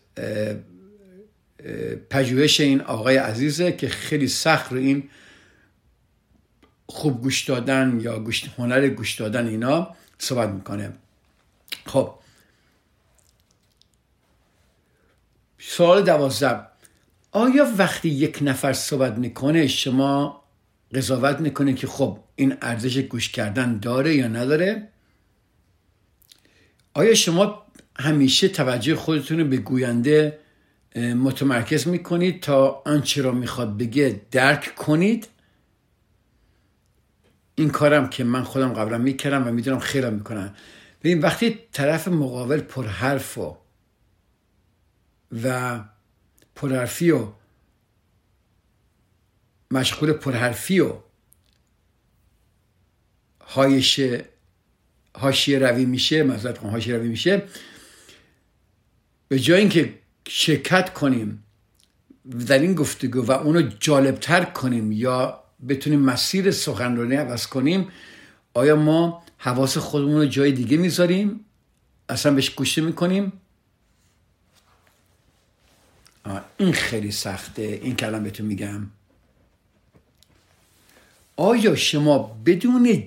پژوهش 2.11 2.61
این 2.61 2.81
آقای 2.81 3.17
عزیزه 3.17 3.73
که 3.73 3.89
خیلی 3.89 4.29
سخت 4.29 4.73
رو 4.73 4.79
این 4.79 5.09
خوب 6.87 7.23
گوش 7.23 7.45
دادن 7.45 8.01
یا 8.03 8.19
گوش 8.19 8.45
هنر 8.59 8.89
گوش 8.89 9.15
دادن 9.15 9.47
اینا 9.47 9.97
صحبت 10.19 10.49
می‌کنه. 10.49 10.93
خب. 11.87 12.15
سوال 15.59 16.03
دوازده. 16.03 16.61
آیا 17.35 17.73
وقتی 17.79 18.09
یک 18.09 18.38
نفر 18.43 18.73
صحبت 18.73 19.19
می‌کنه 19.19 19.67
شما 19.67 20.45
قضاوت 20.95 21.41
می‌کنه 21.41 21.75
که 21.75 21.87
خب 21.87 22.19
این 22.37 22.57
ارزش 22.62 22.99
گوش 22.99 23.29
کردن 23.29 23.79
داره 23.79 24.14
یا 24.14 24.29
نداره؟ 24.29 24.88
آیا 26.95 27.14
شما 27.14 27.67
همیشه 27.99 28.49
توجه 28.49 28.95
خودتون 28.95 29.41
رو 29.41 29.47
به 29.47 29.57
گوینده 29.57 30.38
متمرکز 30.97 31.88
می‌کنید 31.88 32.43
تا 32.43 32.83
آنچه 32.87 33.23
را 33.23 33.33
می‌خواد 33.33 33.76
بگه 33.79 34.21
درک 34.31 34.75
کنید؟ 34.75 35.29
این 37.55 37.71
کارم 37.71 38.09
که 38.09 38.25
من 38.25 38.43
خودم 38.43 38.73
قبلا 38.73 38.99
می‌کردم 38.99 39.49
و 39.49 39.50
می‌دونم 39.50 39.79
خیلی 39.79 40.11
می‌کنم 40.11 40.55
ببین 41.05 41.21
وقتی 41.21 41.59
طرف 41.73 42.09
مقابل 42.09 42.61
پرحرف 42.61 43.38
و 43.38 43.57
و 45.45 45.81
پرحرفی 46.57 47.11
و 47.11 47.27
مشغول 49.71 50.13
پرحرفی 50.13 50.81
و 50.81 50.93
هایشه 53.41 54.25
هاشیه 55.17 55.59
روی 55.59 55.85
میشه 55.85 56.23
مزد 56.23 56.57
هاشیه 56.57 56.97
روی 56.97 57.09
میشه. 57.09 57.43
به 59.29 59.39
جای 59.39 59.61
اینکه 59.61 59.99
شرکت 60.29 60.93
کنیم 60.93 61.45
در 62.47 62.59
این 62.59 62.75
گفتگو 62.75 63.27
و 63.27 63.31
اونو 63.31 63.63
جالبتر 63.81 64.45
کنیم 64.45 64.93
یا 64.93 65.45
بتونیم 65.69 66.01
مسیر 66.01 66.51
سخنرانی 66.51 67.17
عوض 67.17 67.47
کنیم 67.47 67.89
آیا 68.55 68.77
ما 68.77 69.25
حواس 69.39 69.79
خودمون 69.79 70.17
رو 70.17 70.27
جای 70.27 70.53
دیگه 70.53 70.77
می‌ذاریم؟ 70.77 71.45
اصلا 72.09 72.35
بهش 72.35 72.51
گوشه 72.51 72.83
می‌کنیم 72.83 73.33
این 76.59 76.73
خیلی 76.73 77.11
سخته. 77.11 77.62
این 77.62 77.97
کلم 77.97 78.23
بهتون 78.23 78.47
میگم. 78.47 78.87
آیا 81.37 81.76
شما 81.76 82.19
بدون 82.47 83.04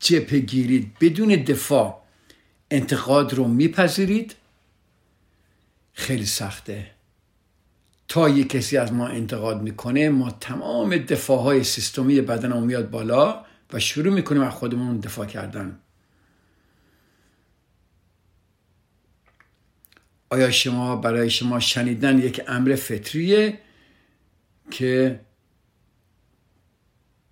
جپه 0.00 0.38
گیرید 0.38 0.92
بدون 1.00 1.28
دفاع 1.28 2.02
انتقاد 2.70 3.34
رو 3.34 3.48
میپذیرید؟ 3.48 4.34
خیلی 5.92 6.26
سخته. 6.26 6.90
تا 8.08 8.28
یه 8.28 8.44
کسی 8.44 8.76
از 8.76 8.92
ما 8.92 9.06
انتقاد 9.06 9.62
می‌کنه 9.62 10.08
ما 10.08 10.30
تمام 10.30 10.96
دفاع 10.96 11.42
های 11.42 11.64
سیستمی 11.64 12.20
بدن 12.20 12.52
میاد 12.60 12.90
بالا 12.90 13.44
و 13.72 13.80
شروع 13.80 14.14
می‌کنیم 14.14 14.42
از 14.42 14.52
خودمون 14.52 15.00
دفاع 15.00 15.26
کردن. 15.26 15.78
آیا 20.30 20.50
شما 20.50 20.96
برای 20.96 21.30
شما 21.30 21.60
شنیدن 21.60 22.18
یک 22.18 22.40
امر 22.46 22.74
فطریه 22.74 23.58
که 24.70 25.20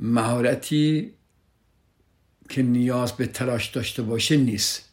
مهارتی 0.00 1.12
که 2.48 2.62
نیاز 2.62 3.12
به 3.12 3.26
تلاش 3.26 3.66
داشته 3.66 4.02
باشه 4.02 4.37
نیست؟ 4.37 4.88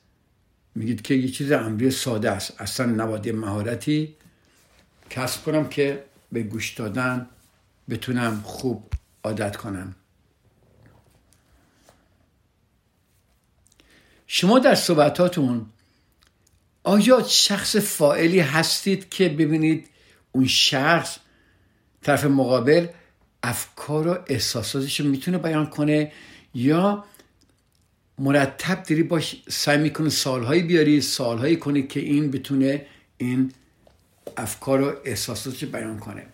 میگید 0.76 1.02
که 1.02 1.13
یه 1.13 1.30
چیز 1.30 1.52
امری 1.52 1.92
ساده 1.92 2.32
است. 2.32 2.62
اصلا 2.62 2.86
نباید 2.86 3.30
مهارتی 3.30 4.16
کسب 5.10 5.44
کنم 5.44 5.70
که 5.70 6.04
به 6.32 6.44
گوش 6.44 6.74
دادن 6.74 7.30
بتونم 7.89 8.42
خوب 8.42 8.94
عادت 9.24 9.56
کنم. 9.56 9.96
شما 14.28 14.60
در 14.60 14.76
صحبتاتون 14.76 15.66
آیا 16.84 17.24
شخص 17.28 17.76
فائلی 17.76 18.39
هستید 18.39 19.10
که 19.10 19.30
ببینید 19.30 19.88
اون 20.32 20.48
شخص 20.48 21.17
طرف 22.02 22.26
مقابل 22.26 22.88
افکار 23.43 24.08
و 24.08 24.17
احساساتش 24.28 25.00
رو 25.00 25.08
می‌تونه 25.08 25.38
بیان 25.38 25.65
کنه؟ 25.65 26.12
یا 26.54 27.06
مرتب 28.19 28.84
داری 28.84 29.04
باش 29.04 29.43
سعی 29.50 29.78
می‌کنه 29.78 30.10
سالهایی 30.10 30.63
بیاری 30.63 31.02
سالهایی 31.02 31.56
کنی 31.56 31.84
که 31.84 32.00
این 32.00 32.32
بتونه 32.32 32.86
این 33.17 33.52
افکار 34.38 34.82
و 34.82 34.93
احساساتش 35.06 35.63
بیان 35.65 36.00
کنه؟ 36.00 36.26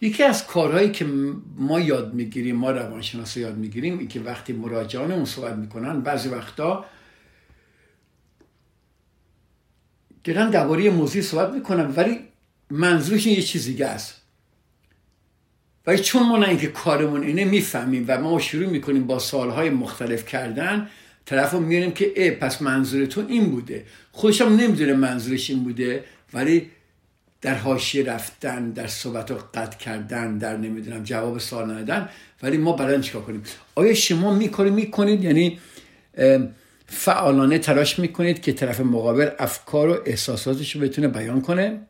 یکی 0.00 0.22
از 0.22 0.46
کارهایی 0.46 0.90
که 0.90 1.06
ما 1.56 1.80
یاد 1.80 2.14
می‌گیریم 2.14 2.56
ما 2.56 2.70
روانشناسا 2.70 3.40
یاد 3.40 3.56
می‌گیریم 3.56 3.98
این 3.98 4.08
که 4.08 4.20
وقتی 4.20 4.52
مراجعانمون 4.52 5.24
صحبت 5.24 5.54
می‌کنن 5.54 6.00
بعضی 6.00 6.28
وقتا 6.28 6.84
گرن 10.24 10.50
درباره 10.50 10.90
موضوع 10.90 11.22
صحبت 11.22 11.54
می‌کنن 11.54 11.90
ولی 11.96 12.18
منظورش 12.70 13.26
یه 13.26 13.42
چیز 13.42 13.66
دیگه 13.66 13.86
است. 13.86 14.20
ولی 15.86 15.98
چون 15.98 16.22
ما 16.22 16.36
نه 16.36 16.48
اینکه 16.48 16.66
کارمون 16.66 17.22
اینه 17.22 17.44
می‌فهمیم 17.44 18.04
و 18.08 18.20
ما 18.20 18.38
شروع 18.38 18.66
می‌کنیم 18.66 19.06
با 19.06 19.18
سالهای 19.18 19.70
مختلف 19.70 20.26
کردن 20.26 20.88
طرف 21.26 21.50
رو 21.50 21.60
میاریم 21.60 21.90
که 21.90 22.12
ای 22.16 22.30
پس 22.30 22.62
منظورتون 22.62 23.26
این 23.28 23.50
بوده. 23.50 23.84
خودشم 24.12 24.44
نمی‌دونه 24.44 24.94
منظورش 24.94 25.50
این 25.50 25.64
بوده 25.64 26.04
ولی 26.32 26.70
در 27.40 27.54
حاشیه 27.54 28.04
رفتن 28.04 28.70
در 28.70 28.86
صحبت 28.86 29.30
رو 29.30 29.38
قطع 29.54 29.76
کردن 29.76 30.38
در 30.38 30.56
نمی‌دونم 30.56 31.02
جواب 31.02 31.38
سوال 31.38 31.70
ندادن 31.70 32.08
ولی 32.42 32.56
ما 32.56 32.72
برای 32.72 33.02
چیکار 33.02 33.22
کنیم؟ 33.22 33.42
آیا 33.74 33.94
شما 33.94 34.34
می‌کنید 34.34 34.72
می‌کنید؟ 34.72 35.24
یعنی 35.24 35.58
فعالانه 36.86 37.58
تلاش 37.58 37.98
می‌کنید 37.98 38.42
که 38.42 38.52
طرف 38.52 38.80
مقابل 38.80 39.30
افکار 39.38 39.88
و 39.88 40.02
احساساتش 40.06 40.76
رو 40.76 40.82
بتونه 40.82 41.08
بیان 41.08 41.40
کنه. 41.40 41.80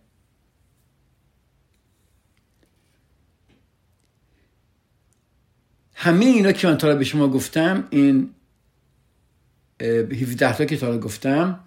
همه 5.95 6.25
اینا 6.25 6.53
که 6.53 6.69
من 6.69 6.79
تا 6.79 6.95
به 6.95 7.05
شما 7.05 7.29
گفتم 7.29 7.89
این 7.91 8.31
17 9.81 10.57
تا 10.57 10.65
که 10.65 10.77
تا 10.77 10.99
گفتم 10.99 11.61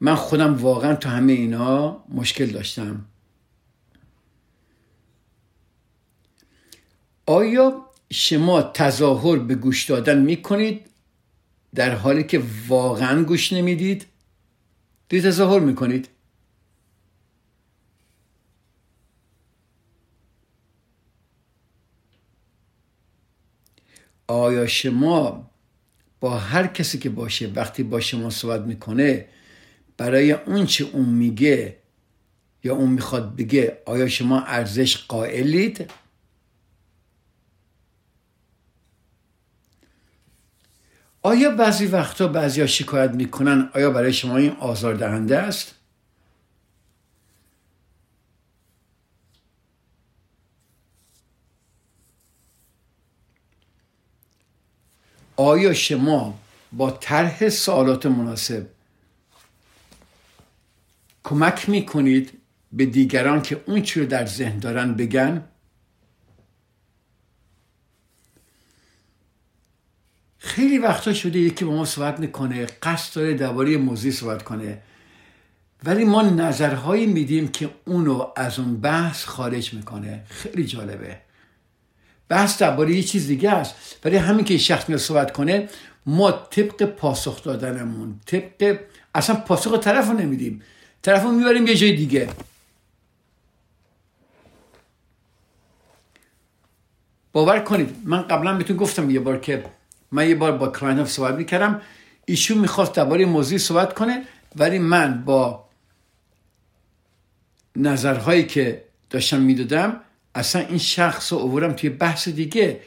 من 0.00 0.14
خودم 0.14 0.54
واقعا 0.54 0.94
تو 0.94 1.08
همه 1.08 1.32
اینا 1.32 2.04
مشکل 2.08 2.46
داشتم. 2.46 3.04
آیا 7.26 7.86
شما 8.10 8.62
تظاهر 8.62 9.38
به 9.38 9.54
گوش 9.54 9.84
دادن 9.84 10.18
می‌کنید؟ 10.18 10.91
در 11.74 11.94
حالی 11.94 12.24
که 12.24 12.42
واقعا 12.68 13.22
گوش 13.22 13.52
نمی‌دید؟ 13.52 14.06
دی 15.08 15.20
تظاهر 15.22 15.60
می‌کنید 15.60 16.08
آیا 24.26 24.66
شما 24.66 25.50
با 26.20 26.38
هر 26.38 26.66
کسی 26.66 26.98
که 26.98 27.10
باشه 27.10 27.46
وقتی 27.46 27.82
با 27.82 28.00
شما 28.00 28.30
صحبت 28.30 28.60
می‌کنه 28.60 29.26
برای 29.96 30.32
اون 30.32 30.66
چه 30.66 30.84
اون 30.92 31.08
میگه 31.08 31.76
یا 32.64 32.74
اون 32.74 32.90
می‌خواد 32.90 33.36
بگه 33.36 33.82
آیا 33.86 34.08
شما 34.08 34.40
ارزش 34.40 34.96
قائلید 34.96 35.90
آیا 41.22 41.50
بعضی 41.50 41.86
وقتا 41.86 42.28
بعضی 42.28 42.60
ها 42.60 42.66
شکایت 42.66 43.10
می‌کنن؟ 43.10 43.70
آیا 43.74 43.90
برای 43.90 44.12
شما 44.12 44.36
این 44.36 44.50
آزار 44.50 44.94
دهنده 44.94 45.38
است؟ 45.38 45.74
آیا 55.36 55.74
شما 55.74 56.38
با 56.72 56.90
طرح 56.90 57.48
سوالات 57.48 58.06
مناسب 58.06 58.66
کمک 61.24 61.68
می‌کنید 61.68 62.38
به 62.72 62.86
دیگران 62.86 63.42
که 63.42 63.60
اون 63.66 63.82
چی 63.82 64.00
رو 64.00 64.06
در 64.06 64.26
ذهن 64.26 64.58
دارن 64.58 64.94
بگن؟ 64.94 65.44
خیلی 70.44 70.78
وقتا 70.78 71.12
شده 71.12 71.38
یکی 71.38 71.64
با 71.64 71.72
ما 71.72 71.84
صحبت 71.84 72.20
می‌کنه 72.20 72.66
قصد 72.82 73.14
داره 73.14 73.34
درباره 73.34 73.76
موضوعی 73.76 74.12
صحبت 74.12 74.42
کنه. 74.42 74.78
ولی 75.84 76.04
ما 76.04 76.22
نظرهایی 76.22 77.06
میدیم 77.06 77.48
که 77.48 77.70
اونو 77.84 78.26
از 78.36 78.58
اون 78.58 78.80
بحث 78.80 79.24
خارج 79.24 79.74
می‌کنه. 79.74 80.22
خیلی 80.28 80.64
جالبه. 80.64 81.18
بحث 82.28 82.58
درباره 82.58 82.94
یه 82.94 83.02
چیز 83.02 83.26
دیگه 83.26 83.50
است. 83.50 83.74
ولی 84.04 84.16
همین 84.16 84.44
که 84.44 84.58
شخص 84.58 84.88
میاد 84.88 85.00
صحبت 85.00 85.32
کنه 85.32 85.68
ما 86.06 86.30
طبق 86.30 86.84
پاسخ 86.84 87.42
دادنمون 87.42 88.20
طبق 88.26 88.78
اصلا 89.14 89.36
پاسخ 89.36 89.80
طرف 89.80 90.08
رو 90.08 90.12
نمیدیم. 90.12 90.62
طرف 91.02 91.22
رو 91.22 91.32
می‌بریم 91.32 91.66
یه 91.66 91.74
جای 91.74 91.92
دیگه. 91.92 92.28
باور 97.32 97.60
کنید 97.60 97.96
من 98.04 98.22
قبلا 98.22 98.56
بهتون 98.56 98.76
گفتم 98.76 99.10
یه 99.10 99.20
بار 99.20 99.40
که 99.40 99.64
من 100.12 100.28
یه 100.28 100.34
بار 100.34 100.52
با 100.52 100.68
client 100.68 101.06
صحبت 101.06 101.34
می‌کردم. 101.34 101.80
ایشون 102.24 102.58
می‌خواست 102.58 102.94
درباره 102.94 103.24
موضوعی 103.24 103.58
صحبت 103.58 103.94
کنه 103.94 104.24
ولی 104.56 104.78
من 104.78 105.24
با 105.24 105.68
نظرهایی 107.76 108.46
که 108.46 108.84
داشتم 109.10 109.40
می‌دادم 109.40 110.00
اصلا 110.34 110.62
این 110.62 110.78
شخص 110.78 111.32
رو 111.32 111.38
اوورم 111.38 111.72
توی 111.72 111.90
بحث 111.90 112.28
دیگه 112.28 112.80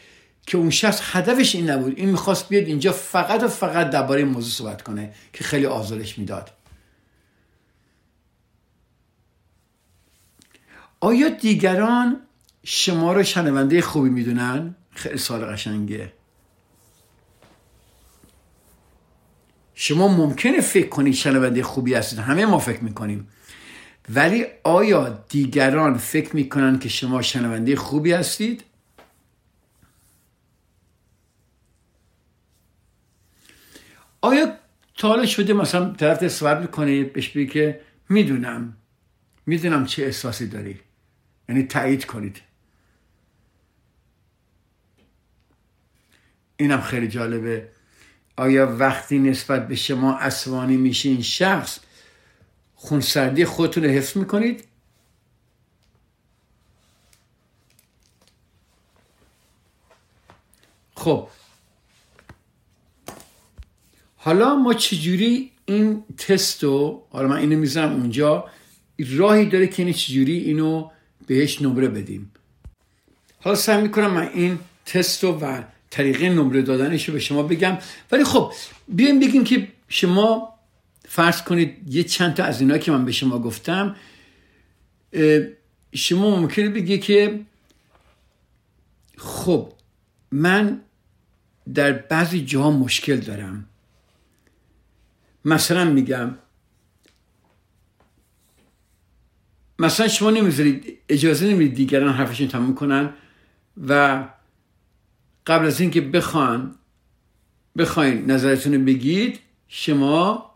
که 0.47 0.57
اون 0.57 0.69
شخص 0.69 1.01
هدفش 1.03 1.55
این 1.55 1.69
نبود. 1.69 1.93
این 1.97 2.09
می‌خواست 2.09 2.49
بیاد 2.49 2.65
اینجا 2.65 2.91
فقط 2.91 3.43
و 3.43 3.47
فقط 3.47 3.89
درباره 3.89 4.23
موضوع 4.23 4.51
صحبت 4.51 4.81
کنه 4.81 5.13
که 5.33 5.43
خیلی 5.43 5.65
آزارش 5.65 6.17
می‌داد. 6.19 6.51
آیا 10.99 11.29
دیگران 11.29 12.21
شما 12.63 13.13
رو 13.13 13.23
شنونده 13.23 13.81
خوبی 13.81 14.09
می‌دونن؟ 14.09 14.75
خیلی 14.91 15.17
سال 15.17 15.45
قشنگه 15.45 16.13
شما 19.75 20.07
ممکنه 20.07 20.61
فکر 20.61 20.89
کنید 20.89 21.13
شنونده 21.13 21.63
خوبی 21.63 21.93
هستید. 21.93 22.19
همه 22.19 22.45
ما 22.45 22.59
فکر 22.59 22.83
می‌کنیم. 22.83 23.27
ولی 24.09 24.45
آیا 24.63 25.09
دیگران 25.29 25.97
فکر 25.97 26.35
می‌کنن 26.35 26.79
که 26.79 26.89
شما 26.89 27.21
شنونده 27.21 27.75
خوبی 27.75 28.11
هستید؟ 28.11 28.63
آیا 34.21 34.57
تا 34.97 35.25
شده 35.25 35.53
مثلا 35.53 35.93
طرف 35.93 36.27
صحبت 36.27 36.61
می‌کنه 36.61 37.03
بهش 37.03 37.29
بگی 37.29 37.47
که 37.47 37.81
می‌دونم. 38.09 38.77
می‌دونم 39.45 39.85
چه 39.85 40.03
احساسی 40.03 40.47
داری. 40.47 40.79
یعنی 41.49 41.63
تایید 41.63 42.05
کنید. 42.05 42.41
اینم 46.57 46.81
خیلی 46.81 47.07
جالبه. 47.07 47.74
آیا 48.37 48.75
وقتی 48.79 49.19
نسبت 49.19 49.67
به 49.67 49.75
شما 49.75 50.17
اسوانی 50.17 50.77
میشه 50.77 51.09
این 51.09 51.21
شخص 51.21 51.79
خونسردی 52.75 53.45
خودتون 53.45 53.83
رو 53.83 53.89
حفظ 53.89 54.17
می‌کنید؟ 54.17 54.63
خب. 60.95 61.27
حالا 64.17 64.55
ما 64.55 64.73
چجوری 64.73 65.51
این 65.65 66.03
تست 66.17 66.63
رو 66.63 67.07
حالا 67.09 67.27
من 67.27 67.37
اینو 67.37 67.57
می‌زنم 67.57 67.93
اونجا 67.93 68.49
راهی 68.99 69.45
داره 69.45 69.67
که 69.67 69.83
این 69.83 69.93
چجوری 69.93 70.37
اینو 70.37 70.89
بهش 71.27 71.61
نمره 71.61 71.87
بدیم. 71.87 72.31
حالا 73.41 73.55
سعی 73.55 73.81
می‌کنم 73.81 74.11
من 74.13 74.29
این 74.33 74.59
تست 74.85 75.23
رو 75.23 75.39
و 75.39 75.63
طریقه 75.95 76.29
نمره 76.29 76.61
دادنش 76.61 77.07
رو 77.07 77.13
به 77.13 77.19
شما 77.19 77.43
بگم. 77.43 77.77
ولی 78.11 78.23
خب 78.23 78.53
بیایم 78.87 79.19
بگیم 79.19 79.43
که 79.43 79.67
شما 79.87 80.53
فرض 81.07 81.41
کنید 81.41 81.93
یه 81.93 82.03
چند 82.03 82.33
تا 82.33 82.43
از 82.43 82.61
اینا 82.61 82.77
که 82.77 82.91
من 82.91 83.05
به 83.05 83.11
شما 83.11 83.39
گفتم 83.39 83.95
شما 85.93 86.39
ممکنه 86.39 86.69
بگی 86.69 86.97
که 86.97 87.39
خب 89.17 89.73
من 90.31 90.81
در 91.73 91.91
بعضی 91.91 92.45
جاها 92.45 92.71
مشکل 92.71 93.15
دارم. 93.15 93.65
مثلا 95.45 95.85
میگم 95.85 96.37
مثلا 99.79 100.07
شما 100.07 100.31
نمی‌ذارید 100.31 100.97
اجازه 101.09 101.47
نمی‌دید 101.47 101.75
دیگران 101.75 102.13
حرفشون 102.13 102.47
تموم 102.47 102.75
کنن 102.75 103.13
و 103.87 104.23
قبل 105.47 105.65
از 105.65 105.81
اینکه 105.81 106.01
بخوان 106.01 106.75
بخواین 107.77 108.31
نظرتون 108.31 108.85
بگید 108.85 109.39
شما 109.67 110.51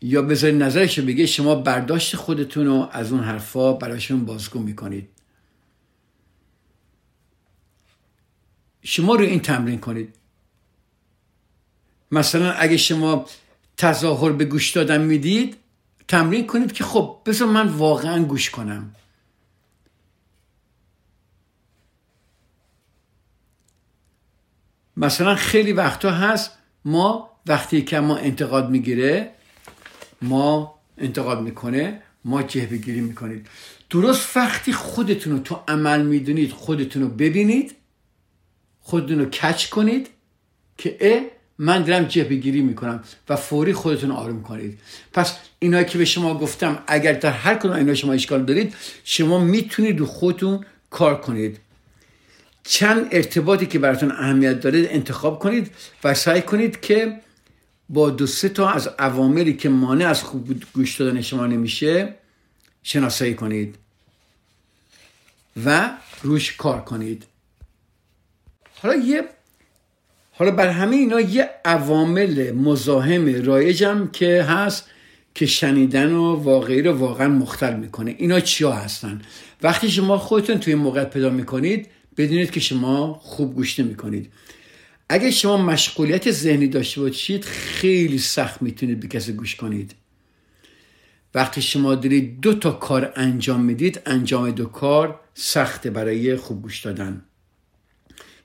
یا 0.00 0.22
بذارید 0.22 0.62
نظرش 0.62 0.98
رو 0.98 1.04
بگه 1.04 1.26
شما 1.26 1.54
برداشت 1.54 2.16
خودتون 2.16 2.66
رو 2.66 2.88
از 2.92 3.12
اون 3.12 3.24
حرفا 3.24 3.72
براشون 3.72 4.24
بازگو 4.24 4.58
می‌کنید. 4.58 5.08
شما 8.82 9.14
رو 9.14 9.24
این 9.24 9.40
تمرین 9.40 9.80
کنید. 9.80 10.14
مثلا 12.10 12.52
اگه 12.52 12.76
شما 12.76 13.26
تظاهر 13.76 14.32
به 14.32 14.44
گوش 14.44 14.70
دادن 14.70 15.00
می‌دید 15.00 15.56
تمرین 16.08 16.46
کنید 16.46 16.72
که 16.72 16.84
خب 16.84 17.18
بذار 17.26 17.48
من 17.48 17.68
واقعا 17.68 18.24
گوش 18.24 18.50
کنم. 18.50 18.94
مثلا 24.98 25.34
خیلی 25.34 25.72
وقتا 25.72 26.10
هست 26.10 26.50
ما 26.84 27.30
وقتی 27.46 27.82
که 27.82 28.00
ما 28.00 28.16
انتقاد 28.16 28.70
می‌گیره 28.70 29.30
ما 30.22 30.78
انتقاد 30.98 31.42
می‌کنه 31.42 32.02
ما 32.24 32.42
جهبه 32.42 32.76
گیری 32.76 33.00
می‌کنید. 33.00 33.46
درست 33.90 34.36
وقتی 34.36 34.72
خودتون 34.72 35.32
رو 35.32 35.38
تو 35.38 35.60
عمل 35.68 36.02
می‌دونید 36.02 36.52
خودتون 36.52 37.02
رو 37.02 37.08
ببینید 37.08 37.76
خودتون 38.80 39.18
رو 39.18 39.24
کچ 39.24 39.68
کنید 39.68 40.08
که 40.78 40.96
اه 41.00 41.20
من 41.58 41.82
دارم 41.82 42.04
جبه 42.04 42.34
گیری 42.34 42.60
می‌کنم 42.60 43.04
و 43.28 43.36
فوری 43.36 43.72
خودتون 43.72 44.10
آروم 44.10 44.42
کنید. 44.42 44.78
پس 45.12 45.36
اینایی 45.58 45.84
که 45.84 45.98
به 45.98 46.04
شما 46.04 46.38
گفتم 46.38 46.82
اگر 46.86 47.12
در 47.12 47.30
هر 47.30 47.54
کدوم 47.54 47.72
اینا 47.72 47.94
شما 47.94 48.12
اشکال 48.12 48.44
دارید 48.44 48.74
شما 49.04 49.38
می‌تونید 49.38 49.98
رو 50.00 50.06
خودتون 50.06 50.64
کار 50.90 51.20
کنید. 51.20 51.60
چند 52.70 53.08
ارتباطی 53.10 53.66
که 53.66 53.78
براتون 53.78 54.12
اهمیت 54.12 54.60
داره 54.60 54.88
انتخاب 54.90 55.38
کنید 55.38 55.70
و 56.04 56.14
سعی 56.14 56.42
کنید 56.42 56.80
که 56.80 57.20
با 57.88 58.10
دو 58.10 58.26
سه 58.26 58.48
تا 58.48 58.70
از 58.70 58.88
عواملی 58.98 59.54
که 59.54 59.68
مانع 59.68 60.08
از 60.08 60.22
خوب 60.22 60.62
گوش 60.72 60.96
دادن 60.96 61.20
شما 61.20 61.46
نمیشه 61.46 62.14
شناسایی 62.82 63.34
کنید 63.34 63.74
و 65.64 65.90
روش 66.22 66.56
کار 66.56 66.80
کنید. 66.80 67.26
حالا 68.82 68.94
یه 68.94 69.24
حالا 70.32 70.50
بر 70.50 70.68
همه 70.68 70.96
اینا 70.96 71.20
یه 71.20 71.50
عوامل 71.64 72.52
مزاحم 72.52 73.44
رایجم 73.44 74.08
که 74.12 74.42
هست 74.42 74.84
که 75.34 75.46
شنیدن 75.46 76.12
و 76.12 76.34
واقعی 76.34 76.82
رو 76.82 76.92
واقعا 76.92 77.28
مختل 77.28 77.76
می‌کنه. 77.76 78.14
اینا 78.18 78.40
چیا 78.40 78.72
هستن؟ 78.72 79.22
وقتی 79.62 79.90
شما 79.90 80.18
خودتون 80.18 80.60
توی 80.60 80.74
موقع 80.74 81.04
پیدا 81.04 81.30
می‌کنید 81.30 81.88
بدونید 82.18 82.50
که 82.50 82.60
شما 82.60 83.14
خوب 83.14 83.54
گوش 83.54 83.80
نمی‌کنید. 83.80 84.32
اگه 85.08 85.30
شما 85.30 85.56
مشغولیت 85.56 86.30
ذهنی 86.30 86.68
داشته 86.68 87.00
باشید 87.00 87.44
خیلی 87.44 88.18
سخت 88.18 88.62
می‌تونید 88.62 89.00
به 89.00 89.08
کسی 89.08 89.32
گوش 89.32 89.56
کنید. 89.56 89.94
وقتی 91.34 91.62
شما 91.62 91.94
دارید 91.94 92.40
دو 92.40 92.54
تا 92.54 92.70
کار 92.70 93.12
انجام 93.16 93.60
می‌دید 93.60 94.00
انجام 94.06 94.50
دو 94.50 94.66
کار 94.66 95.20
سخته 95.34 95.90
برای 95.90 96.36
خوب 96.36 96.62
گوش 96.62 96.80
دادن. 96.80 97.22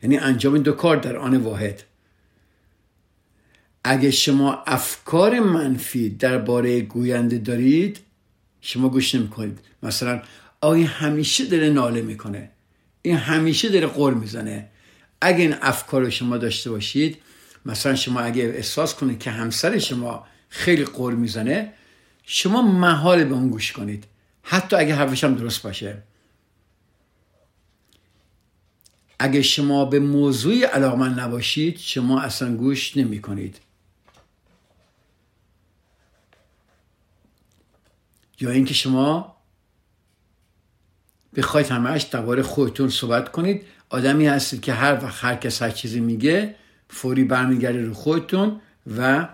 یعنی 0.04 0.18
انجام 0.18 0.58
دو 0.58 0.72
کار 0.72 0.98
در 0.98 1.18
آن 1.18 1.38
واحد. 1.38 1.84
اگه 3.84 4.12
شما 4.12 4.64
افکار 4.68 5.40
منفی 5.40 6.10
درباره 6.10 6.82
گوینده 6.82 7.38
دارید 7.38 8.00
شما 8.62 8.90
گوش 8.90 9.16
نمی‌کنید. 9.16 9.60
مثلا 9.84 10.22
آیا 10.62 10.88
همیشه 10.88 11.46
داره 11.46 11.70
ناله 11.70 12.02
می‌کنه؟ 12.02 12.50
این 13.06 13.18
همیشه 13.18 13.70
داره 13.70 13.88
قر 13.88 14.14
می‌زنه. 14.14 14.70
اگه 15.22 15.38
این 15.38 15.56
افکار 15.62 16.10
شما 16.10 16.38
داشته 16.38 16.70
باشید 16.72 17.18
مثلا 17.66 17.96
شما 17.96 18.20
اگه 18.20 18.44
احساس 18.44 18.96
کنید 18.96 19.20
که 19.20 19.32
همسر 19.32 19.78
شما 19.78 20.28
خیلی 20.50 20.86
قر 20.86 21.12
می‌زنه 21.12 21.74
شما 22.24 22.62
محال 22.62 23.24
به 23.24 23.34
اون 23.34 23.50
گوش 23.50 23.72
کنید. 23.72 24.06
حتی 24.44 24.76
اگه 24.76 24.96
حرفش 24.96 25.24
هم 25.24 25.36
درست 25.36 25.62
باشه. 25.62 26.04
اگه 29.20 29.42
شما 29.42 29.86
به 29.86 30.00
موضوعی 30.00 30.64
علاقمند 30.64 31.20
نباشید 31.20 31.78
شما 31.78 32.22
اصلا 32.22 32.56
گوش 32.56 32.98
نمی 32.98 33.22
کنید. 33.22 33.60
یا 38.40 38.52
اینکه 38.52 38.74
شما 38.74 39.33
بخواید 41.36 41.68
همش 41.68 42.04
درباره 42.04 42.44
خودتون 42.44 42.90
صحبت 42.90 43.32
کنید. 43.32 43.62
آدمی 43.90 44.28
هستید 44.28 44.62
که 44.62 44.74
هر 44.74 45.04
وقت 45.04 45.24
هر 45.24 45.36
کس 45.36 45.62
هر 45.62 45.70
چیزی 45.70 46.00
میگه 46.00 46.56
فوری 46.90 47.24
برمیگرده 47.24 47.86
رو 47.86 47.94
خودتون 47.94 48.62
و 48.98 49.28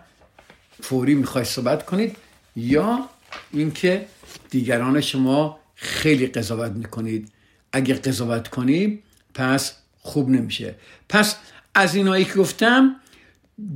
فوری 0.81 1.15
می‌خواید 1.15 1.47
صحبت 1.47 1.85
کنید 1.85 2.15
یا 2.55 3.09
اینکه 3.51 4.07
دیگران 4.49 5.01
شما 5.01 5.59
خیلی 5.75 6.27
قضاوت 6.27 6.71
می‌کنید. 6.71 7.31
اگه 7.71 7.93
قضاوت 7.93 8.47
کنید 8.47 9.03
پس 9.33 9.73
خوب 9.99 10.29
نمیشه. 10.29 10.75
پس 11.09 11.35
از 11.75 11.95
اینایی 11.95 12.25
که 12.25 12.33
گفتم 12.33 12.95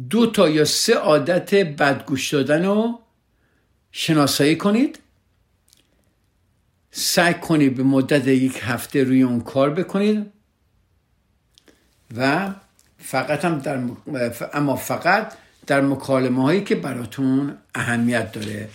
دو 0.09 0.25
تا 0.25 0.49
یا 0.49 0.65
سه 0.65 0.93
عادت 0.93 1.55
بدگوش 1.55 2.33
دادن 2.33 2.65
رو 2.65 2.99
شناسایی 3.91 4.55
کنید. 4.55 4.99
سعی 6.95 7.33
کنید 7.33 7.75
به 7.75 7.83
مدت 7.83 8.27
یک 8.27 8.59
هفته 8.63 9.03
روی 9.03 9.21
اون 9.21 9.41
کار 9.41 9.69
بکنید 9.69 10.25
و 12.17 12.53
فقط 12.97 13.45
هم 13.45 13.59
در 13.59 13.79
اما 14.53 14.75
فقط 14.75 15.33
در 15.67 15.81
مکالمه 15.81 16.43
هایی 16.43 16.63
که 16.63 16.75
براتون 16.75 17.57
اهمیت 17.75 18.31
داره. 18.31 18.69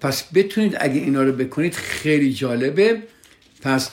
پس 0.00 0.24
بتونید 0.34 0.76
اگه 0.80 1.00
اینا 1.00 1.22
رو 1.22 1.32
بکنید 1.32 1.74
خیلی 1.74 2.32
جالبه. 2.32 3.02
پس 3.62 3.90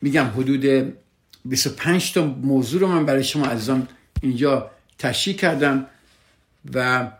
میگم 0.00 0.26
حدود 0.36 0.94
25 1.44 2.12
تا 2.12 2.24
موضوع 2.24 2.80
رو 2.80 2.86
من 2.86 3.06
برای 3.06 3.24
شما 3.24 3.46
عزیزان 3.46 3.88
اینجا 4.22 4.70
تشریح 4.98 5.36
کردم 5.36 5.86
و 6.74 7.10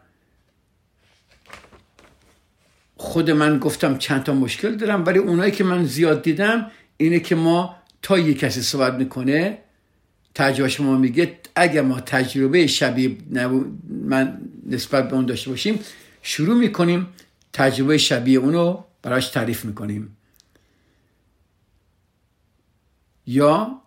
خود 3.02 3.30
من 3.30 3.58
گفتم 3.58 3.98
چند 3.98 4.22
تا 4.22 4.34
مشکل 4.34 4.76
دارم 4.76 5.04
ولی 5.06 5.18
اونایی 5.18 5.52
که 5.52 5.64
من 5.64 5.84
زیاد 5.84 6.22
دیدم 6.22 6.70
اینه 6.96 7.20
که 7.20 7.34
ما 7.34 7.76
تا 8.02 8.18
یک 8.18 8.38
کسی 8.38 8.62
صحبت 8.62 8.94
می‌کنه 8.94 9.58
تجربه 10.34 10.68
شما 10.68 10.96
میگه 10.96 11.38
اگر 11.56 11.82
ما 11.82 12.00
تجربه 12.00 12.66
شبیه 12.66 13.16
من 14.04 14.38
نسبت 14.66 15.08
به 15.08 15.14
اون 15.14 15.26
داشته 15.26 15.50
باشیم 15.50 15.78
شروع 16.22 16.56
می‌کنیم 16.56 17.06
تجربه 17.52 17.98
شبیه 17.98 18.38
اونو 18.38 18.84
براش 19.02 19.28
تعریف 19.28 19.64
می‌کنیم. 19.64 20.16
یا 23.26 23.80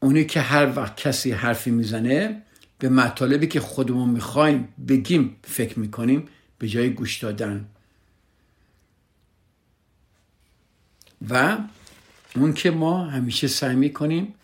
اونی 0.00 0.24
که 0.24 0.40
هر 0.40 0.72
وقت 0.76 0.96
کسی 0.96 1.32
حرفی 1.32 1.70
می‌زنه 1.70 2.42
به 2.78 2.88
مطالبی 2.88 3.46
که 3.46 3.60
خودمون 3.60 4.10
می‌خوایم 4.10 4.68
بگیم 4.88 5.36
فکر 5.44 5.78
می‌کنیم 5.78 6.28
به 6.58 6.68
جای 6.68 6.90
گوش 6.90 7.18
دادن. 7.18 7.66
و 11.30 11.58
اون 12.34 12.52
که 12.52 12.70
ما 12.70 13.04
همیشه 13.04 13.48
سعی 13.48 13.76
می‌کنیم 13.76 14.34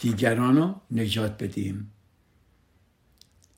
دیگران 0.00 0.56
رو 0.56 0.80
نجات 0.90 1.42
بدیم. 1.42 1.92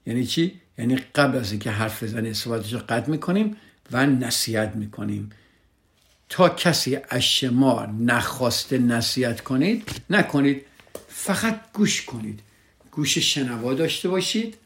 یعنی 0.06 0.26
چی؟ 0.26 0.60
یعنی 0.78 0.96
قبل 0.96 1.38
از 1.38 1.50
اینکه 1.50 1.70
حرف 1.70 2.02
بزنه 2.02 2.32
صحبتش 2.32 2.72
رو 2.72 2.78
قطع 2.88 3.10
می‌کنیم 3.10 3.56
و 3.92 4.06
نصیحت 4.06 4.76
می‌کنیم. 4.76 5.30
تا 6.28 6.48
کسی 6.48 6.98
از 7.08 7.22
شما 7.22 7.86
نخواسته 7.86 8.78
نصیحت 8.78 9.40
کنید 9.40 10.02
نکنید 10.10 10.66
فقط 11.08 11.72
گوش 11.72 12.04
کنید. 12.04 12.40
گوش 12.90 13.18
شنوا 13.18 13.74
داشته 13.74 14.08
باشید. 14.08 14.56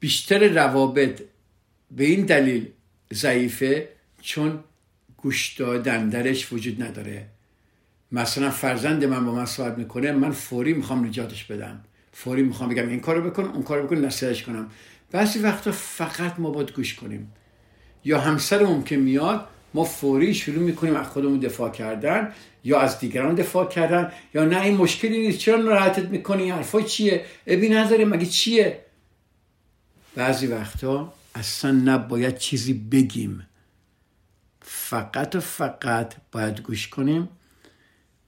بیشتر 0.00 0.48
روابط 0.48 1.22
به 1.90 2.04
این 2.04 2.26
دلیل 2.26 2.68
ضعیفه 3.12 3.88
چون 4.22 4.64
گوش 5.22 5.54
دادن 5.54 6.08
درش 6.08 6.52
وجود 6.52 6.82
نداره. 6.82 7.26
مثلا 8.12 8.50
فرزند 8.50 9.04
من 9.04 9.24
با 9.24 9.32
من 9.32 9.46
صحبت 9.46 9.78
می‌کنه 9.78 10.12
من 10.12 10.30
فوری 10.30 10.72
می‌خوام 10.72 11.04
نجاتش 11.06 11.44
بدم. 11.44 11.80
فوری 12.12 12.42
می‌خوام 12.42 12.68
بگم 12.68 12.88
این 12.88 13.00
کارو 13.00 13.30
بکن 13.30 13.44
اون 13.44 13.62
کارو 13.62 13.86
بکن 13.86 13.96
نصیحتش 13.96 14.42
کنم. 14.42 14.70
بعضی 15.10 15.38
وقتا 15.38 15.72
فقط 15.72 16.38
ما 16.38 16.50
باید 16.50 16.72
گوش 16.72 16.94
کنیم. 16.94 17.32
یا 18.04 18.20
همسرمون 18.20 18.84
که 18.84 18.96
میاد 18.96 19.46
ما 19.74 19.84
فوری 19.84 20.34
شروع 20.34 20.58
می‌کنیم 20.58 20.96
از 20.96 21.06
خودمون 21.06 21.40
دفاع 21.40 21.70
کردن 21.70 22.32
یا 22.64 22.80
از 22.80 22.98
دیگران 22.98 23.34
دفاع 23.34 23.68
کردن 23.68 24.12
یا 24.34 24.44
نه 24.44 24.62
این 24.62 24.76
مشکلی 24.76 25.18
نیست 25.18 25.38
چرا 25.38 25.56
ناراحتت 25.56 26.04
می‌کنی؟ 26.04 26.50
حرفا 26.50 26.82
چیه؟ 26.82 27.24
ابی 27.46 27.68
نداره 27.68 28.04
مگه 28.04 28.26
چیه؟ 28.26 28.80
بعضی 30.14 30.46
وقتا 30.46 31.12
اصلا 31.34 31.70
نباید 31.70 32.38
چیزی 32.38 32.72
بگیم. 32.72 33.46
فقط 34.72 35.36
و 35.36 35.40
فقط 35.40 36.14
باید 36.32 36.60
گوش 36.60 36.88
کنیم. 36.88 37.28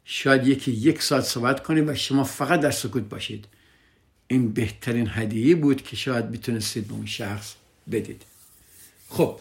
شاید 0.04 0.46
یکی 0.46 0.72
یک 0.72 1.02
ساعت 1.02 1.24
صحبت 1.24 1.62
کنیم 1.62 1.88
و 1.88 1.94
شما 1.94 2.24
فقط 2.24 2.60
در 2.60 2.70
سکوت 2.70 3.02
باشید. 3.02 3.44
این 4.26 4.52
بهترین 4.52 5.08
هدیه 5.10 5.54
بود 5.54 5.82
که 5.82 5.96
شاید 5.96 6.30
می‌تونستید 6.30 6.88
به 6.88 6.94
اون 6.94 7.06
شخص 7.06 7.54
بدید. 7.90 8.22
خب 9.08 9.36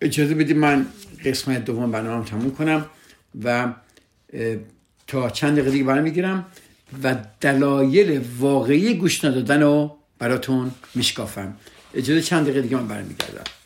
اجازه 0.00 0.34
بدید 0.34 0.56
من 0.56 0.86
قسمت 1.24 1.64
دوم 1.64 1.90
برنامه 1.90 2.24
تموم 2.24 2.50
کنم 2.50 2.86
و 3.44 3.74
تا 5.06 5.30
چند 5.30 5.52
دقیقه 5.52 5.70
دیگه 5.70 5.84
برمیگیرم 5.84 6.46
و 7.02 7.16
دلایل 7.40 8.24
واقعی 8.38 8.94
گوش 8.94 9.24
ندادن 9.24 9.62
رو 9.62 9.98
براتون 10.18 10.70
میشکافم. 10.94 11.56
اجازه 11.94 12.22
چند 12.22 12.42
دقیقه 12.42 12.62
دیگه 12.62 12.76
من 12.76 12.88
برمیگردم 12.88 13.57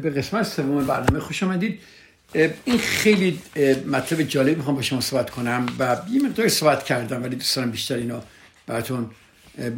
به 0.00 0.10
قسمت 0.10 0.42
سوم 0.42 0.86
برنامه 0.86 1.20
خوش 1.20 1.42
آمدید. 1.42 1.80
این 2.64 2.78
خیلی 2.78 3.40
مطلب 3.86 4.22
جالب 4.22 4.56
می‌خوام 4.56 4.76
با 4.76 4.82
شما 4.82 5.00
صحبت 5.00 5.30
کنم 5.30 5.66
و 5.78 5.96
یه 6.10 6.22
مقدار 6.22 6.48
صحبت 6.48 6.84
کردم 6.84 7.22
ولی 7.22 7.36
دوست 7.36 7.56
دارم 7.56 7.70
بیشتر 7.70 7.96
اینو 7.96 8.20
براتون 8.66 9.10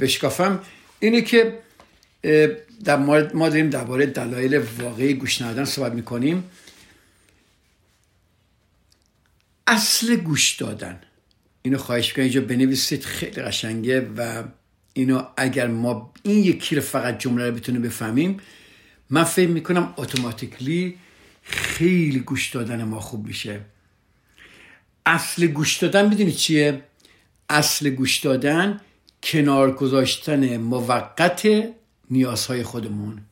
بشکافم. 0.00 0.60
اینه 1.00 1.22
که 1.22 1.58
در 2.84 2.96
مورد 2.96 3.36
ما 3.36 3.48
داریم 3.48 3.70
درباره 3.70 4.06
دلایل 4.06 4.62
واقعی 4.78 5.14
گوش 5.14 5.42
ندادن 5.42 5.64
صحبت 5.64 5.92
می‌کنیم. 5.92 6.44
اصل 9.66 10.16
گوش 10.16 10.56
دادن. 10.56 11.00
اینو 11.62 11.78
خواهش 11.78 12.08
می‌کنم 12.08 12.22
اینجا 12.22 12.40
بنویسید 12.40 13.04
خیلی 13.04 13.42
قشنگه 13.42 14.00
و 14.16 14.42
اینو 14.92 15.22
اگر 15.36 15.66
ما 15.66 16.12
این 16.22 16.44
یکی 16.44 16.76
رو 16.76 16.82
فقط 16.82 17.18
جمله 17.18 17.48
رو 17.48 17.54
بتونیم 17.54 17.82
بفهمیم. 17.82 18.40
من 19.10 19.24
فکر 19.24 19.48
می‌کنم 19.48 19.94
اتوماتیکلی 19.96 20.98
خیلی 21.42 22.20
گوش 22.20 22.50
دادن 22.50 22.84
ما 22.84 23.00
خوب 23.00 23.26
میشه. 23.26 23.60
اصل 25.06 25.46
گوش 25.46 25.76
دادن 25.76 26.08
می‌دونی 26.08 26.32
چیه؟ 26.32 26.84
اصل 27.48 27.90
گوش 27.90 28.18
دادن 28.18 28.80
کنار 29.22 29.72
گذاشتن 29.72 30.56
موقت 30.56 31.48
نیازهای 32.10 32.62
خودمون. 32.62 33.22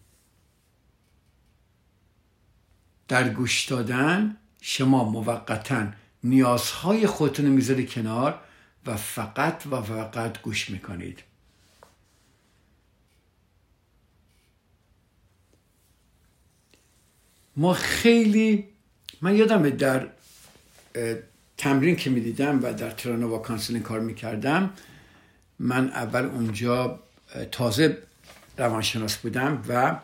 در 3.08 3.28
گوش 3.28 3.64
دادن 3.64 4.36
شما 4.60 5.04
موقتا 5.04 5.86
نیازهای 6.24 7.06
خودتون 7.06 7.46
می‌ذاری 7.46 7.86
کنار 7.86 8.40
و 8.86 8.96
فقط 8.96 9.66
و 9.70 9.82
فقط 9.82 10.42
گوش 10.42 10.70
می‌کنید. 10.70 11.22
ما 17.58 17.72
خیلی 17.74 18.68
من 19.20 19.36
یادم 19.36 19.70
در 19.70 20.08
تمرین 21.56 21.96
که 21.96 22.10
می‌دیدم 22.10 22.60
و 22.62 22.72
در 22.72 22.90
Terranova 22.90 23.38
Counseling 23.38 23.82
کار 23.82 24.00
می‌کردم 24.00 24.70
من 25.58 25.88
اول 25.88 26.24
اونجا 26.24 27.00
تازه 27.52 27.98
روانشناس 28.58 29.16
بودم 29.16 29.62
و 29.68 29.98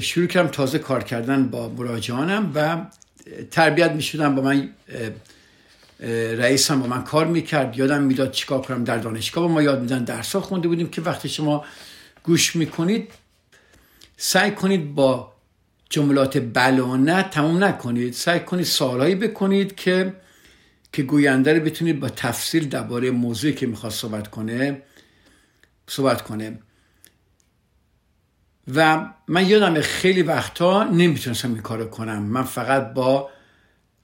شروع 0.00 0.26
کردم 0.26 0.48
تازه 0.48 0.78
کار 0.78 1.04
کردن 1.04 1.48
با 1.48 1.68
مراجعانم 1.68 2.52
و 2.54 2.86
تربیت 3.50 3.92
می‌شدم 3.92 4.34
با 4.34 4.42
من 4.42 4.70
رئیسم 6.38 6.80
با 6.80 6.86
من 6.86 7.04
کار 7.04 7.26
می‌کرد. 7.26 7.78
یادم 7.78 8.02
می‌داد 8.02 8.30
چیکار 8.30 8.60
کنم 8.60 8.84
در 8.84 8.98
دانشگاه. 8.98 9.48
با 9.48 9.54
ما 9.54 9.62
یاد 9.62 9.80
میدن 9.80 10.04
درس 10.04 10.36
خونده 10.36 10.68
بودیم 10.68 10.90
که 10.90 11.02
وقتی 11.02 11.28
شما 11.28 11.64
گوش 12.22 12.56
می‌کنید 12.56 13.12
سعی 14.16 14.50
کنید 14.50 14.94
با 14.94 15.37
جملات 15.90 16.38
بلانه 16.38 17.22
تموم 17.22 17.64
نکنید. 17.64 18.14
سعی 18.14 18.40
کنید 18.40 18.64
سوالهایی 18.64 19.14
بکنید 19.14 19.74
که 19.74 20.14
که 20.92 21.02
گوینده 21.02 21.52
رو 21.52 21.60
بتونید 21.60 22.00
با 22.00 22.08
تفصیل 22.08 22.68
درباره 22.68 23.10
موضوعی 23.10 23.54
که 23.54 23.66
می‌خواد 23.66 23.92
صحبت 23.92 24.28
کنه 24.28 24.82
صحبت 25.86 26.22
کنه. 26.22 26.58
و 28.74 29.06
من 29.28 29.48
یادم 29.48 29.80
خیلی 29.80 30.22
وقتا 30.22 30.84
نمی‌تونستم 30.84 31.52
این 31.52 31.62
کارو 31.62 31.84
کنم. 31.84 32.22
من 32.22 32.42
فقط 32.42 32.92
با 32.92 33.30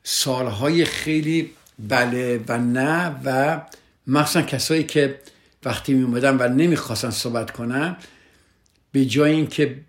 سالهای 0.02 0.84
خیلی 0.84 1.50
بله 1.88 2.44
و 2.48 2.58
نه 2.58 3.20
و 3.24 3.60
مخصوصا 4.06 4.42
کسایی 4.42 4.84
که 4.84 5.20
وقتی 5.64 5.94
می 5.94 6.02
اومدن 6.02 6.36
و 6.36 6.48
نمی‌خواستن 6.48 7.10
صحبت 7.10 7.50
کنن 7.50 7.96
به 8.92 9.04
جای 9.04 9.32
اینکه 9.32 9.80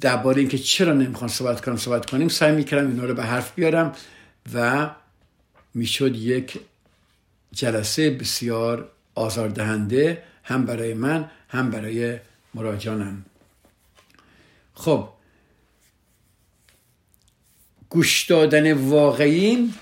درباره 0.00 0.38
اینکه 0.38 0.58
چرا 0.58 0.92
نمی‌خوان 0.92 1.30
صحبت 1.30 1.64
کنم 1.64 1.76
صحبت 1.76 2.10
کنیم 2.10 2.28
سعی 2.28 2.52
می‌کردم 2.52 2.88
اینا 2.88 3.04
رو 3.04 3.14
به 3.14 3.24
حرف 3.24 3.54
بیارم 3.54 3.94
و 4.54 4.90
می‌شد 5.74 6.16
یک 6.16 6.60
جلسه 7.52 8.10
بسیار 8.10 8.90
آزاردهنده 9.14 10.22
هم 10.42 10.66
برای 10.66 10.94
من 10.94 11.30
هم 11.48 11.70
برای 11.70 12.18
مراجعانم. 12.54 13.24
خب 14.74 15.08
گوش 17.88 18.24
دادن 18.24 18.72
واقعی 18.72 19.74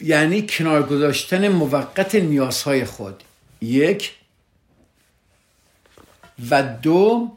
یعنی 0.00 0.46
کنار 0.48 0.82
گذاشتن 0.82 1.48
موقت 1.48 2.14
نیازهای 2.14 2.84
خود. 2.84 3.22
یک 3.60 4.14
و 6.50 6.62
دو 6.62 7.36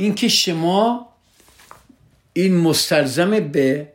اینکه 0.00 0.28
شما 0.28 1.08
این 2.32 2.56
مستلزم 2.56 3.40
به 3.40 3.92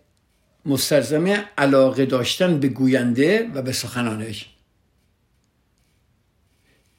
مستلزم 0.66 1.26
علاقه 1.58 2.06
داشتن 2.06 2.60
به 2.60 2.68
گوینده 2.68 3.52
و 3.54 3.62
به 3.62 3.72
سخنانش. 3.72 4.50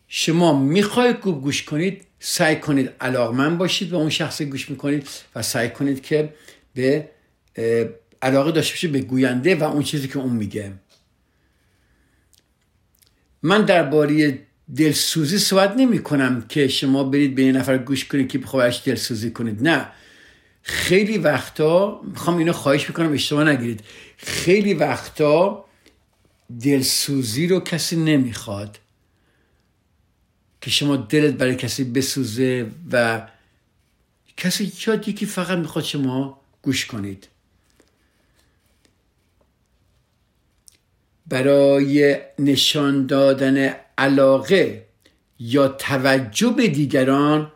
شما 0.09 0.61
می‌خواید 0.61 1.17
گوش 1.17 1.63
کنید 1.63 2.07
سعی 2.19 2.57
کنید 2.57 2.91
علاقمند 3.01 3.59
باشید 3.59 3.93
و 3.93 3.97
اون 3.97 4.11
شخص 4.11 4.43
گوش 4.43 4.71
می‌کنید 4.71 5.09
و 5.35 5.43
سعی 5.43 5.71
کنید 5.71 6.03
که 6.03 6.35
به 6.75 7.11
علاقه 8.23 8.53
داشته 8.53 8.73
باشید 8.73 8.93
به 8.93 9.01
گوینده 9.01 9.57
و 9.57 9.63
اون 9.63 9.83
چیزی 9.83 10.09
که 10.09 10.19
اون 10.19 10.33
میگه. 10.33 10.73
من 13.43 13.65
درباره 13.65 14.46
دلسوزی 14.75 15.39
صحبت 15.39 15.75
نمی 15.77 16.03
کنم 16.03 16.45
که 16.49 16.69
شما 16.69 17.05
برید 17.05 17.35
به 17.35 17.43
یه 17.43 17.53
نفر 17.53 17.79
گوش 17.79 18.05
کنید 18.05 18.29
که 18.29 18.39
بخواهش 18.39 18.83
دلسوزی 18.85 19.31
کنید. 19.31 19.69
نه. 19.69 19.89
خیلی 20.63 21.19
وقتا 21.19 22.01
می‌خوام 22.05 22.37
اینو 22.37 22.53
خواهش 22.53 22.89
می‌کنم 22.89 23.13
اشتباه 23.13 23.45
نگیرید. 23.45 23.81
خیلی 24.17 24.75
وقتا 24.75 25.65
دلسوزی 26.61 27.47
رو 27.47 27.61
کسی 27.61 27.97
نمی‌خواد 27.97 28.79
که 30.61 30.71
شما 30.71 30.97
دلت 30.97 31.35
برای 31.35 31.57
کسی 31.57 31.85
بسوزه 31.85 32.71
و 32.93 33.27
کسی 34.37 34.73
شاید 34.77 35.09
یکی 35.09 35.27
فقط 35.27 35.59
می‌خواد 35.59 35.85
شما 35.85 36.41
گوش 36.63 36.87
کنید. 36.87 37.29
برای 41.27 42.19
نشان 42.39 43.07
دادن 43.07 43.86
علاقه 43.99 44.87
یا 45.39 45.69
توجه 45.69 46.51
به 46.51 46.69
دیگران 46.69 47.53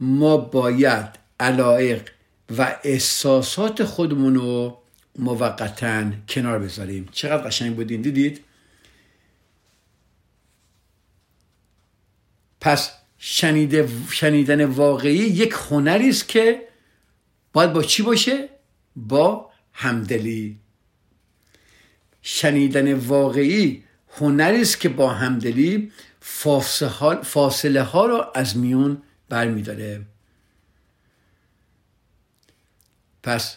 ما 0.00 0.36
باید 0.36 1.06
علایق 1.40 2.10
و 2.58 2.76
احساسات 2.84 3.84
خودمون 3.84 4.34
رو 4.34 4.78
موقتا 5.18 6.10
کنار 6.28 6.58
بذاریم. 6.58 7.08
چقدر 7.12 7.42
قشنگ 7.42 7.76
بودین 7.76 8.02
دیدید؟ 8.02 8.44
پس 12.60 12.90
شنیده 13.18 13.88
شنیدن 14.10 14.64
واقعی 14.64 15.16
یک 15.16 15.54
هنری 15.70 16.08
است 16.08 16.28
که 16.28 16.68
باید 17.52 17.72
با 17.72 17.82
چی 17.82 18.02
باشه؟ 18.02 18.48
با 18.96 19.50
همدلی. 19.72 20.58
شنیدن 22.22 22.94
واقعی 22.94 23.84
هنری 24.20 24.60
است 24.60 24.80
که 24.80 24.88
با 24.88 25.10
همدلی 25.10 25.92
فاصله 27.22 27.82
ها 27.82 28.06
رو 28.06 28.24
از 28.34 28.56
میون 28.56 29.02
برمیداره. 29.28 30.00
پس 33.22 33.56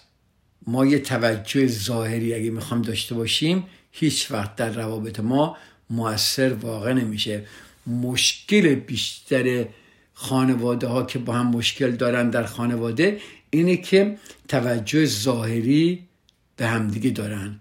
ما 0.67 0.85
یه 0.85 0.99
توجه 0.99 1.67
ظاهری 1.67 2.33
اگه 2.33 2.49
می‌خوام 2.49 2.81
داشته 2.81 3.15
باشیم 3.15 3.63
هیچ 3.91 4.31
وقت 4.31 4.55
در 4.55 4.69
روابط 4.69 5.19
ما 5.19 5.57
موثر 5.89 6.53
واقع 6.53 6.93
نمیشه. 6.93 7.45
مشکل 7.87 8.75
بیشتر 8.75 9.65
خانواده 10.13 10.87
ها 10.87 11.03
که 11.03 11.19
با 11.19 11.33
هم 11.33 11.47
مشکل 11.47 11.91
دارن 11.91 12.29
در 12.29 12.45
خانواده 12.45 13.19
اینه 13.49 13.77
که 13.77 14.17
توجه 14.47 15.05
ظاهری 15.05 16.07
به 16.55 16.67
همدیگه 16.67 17.09
دارن. 17.09 17.59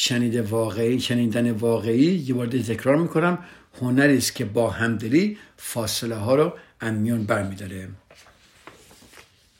شنیده 0.00 0.42
واقعی 0.42 1.00
شنیدن 1.00 1.50
واقعی 1.50 2.14
یه 2.14 2.34
بار 2.34 2.46
تکرار 2.46 2.96
می‌کنم 2.96 3.38
هنری 3.80 4.16
است 4.16 4.34
که 4.34 4.44
با 4.44 4.70
همدلی 4.70 5.38
فاصله 5.56 6.14
ها 6.14 6.34
رو 6.34 6.52
امیون 6.80 7.24
برمیداره. 7.24 7.88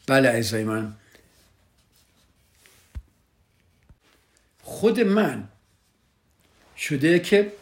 بله 0.06 0.28
عزیزای 0.28 0.64
من. 0.64 0.92
خود 4.62 5.00
من 5.00 5.48
شده 6.76 7.18
که 7.18 7.52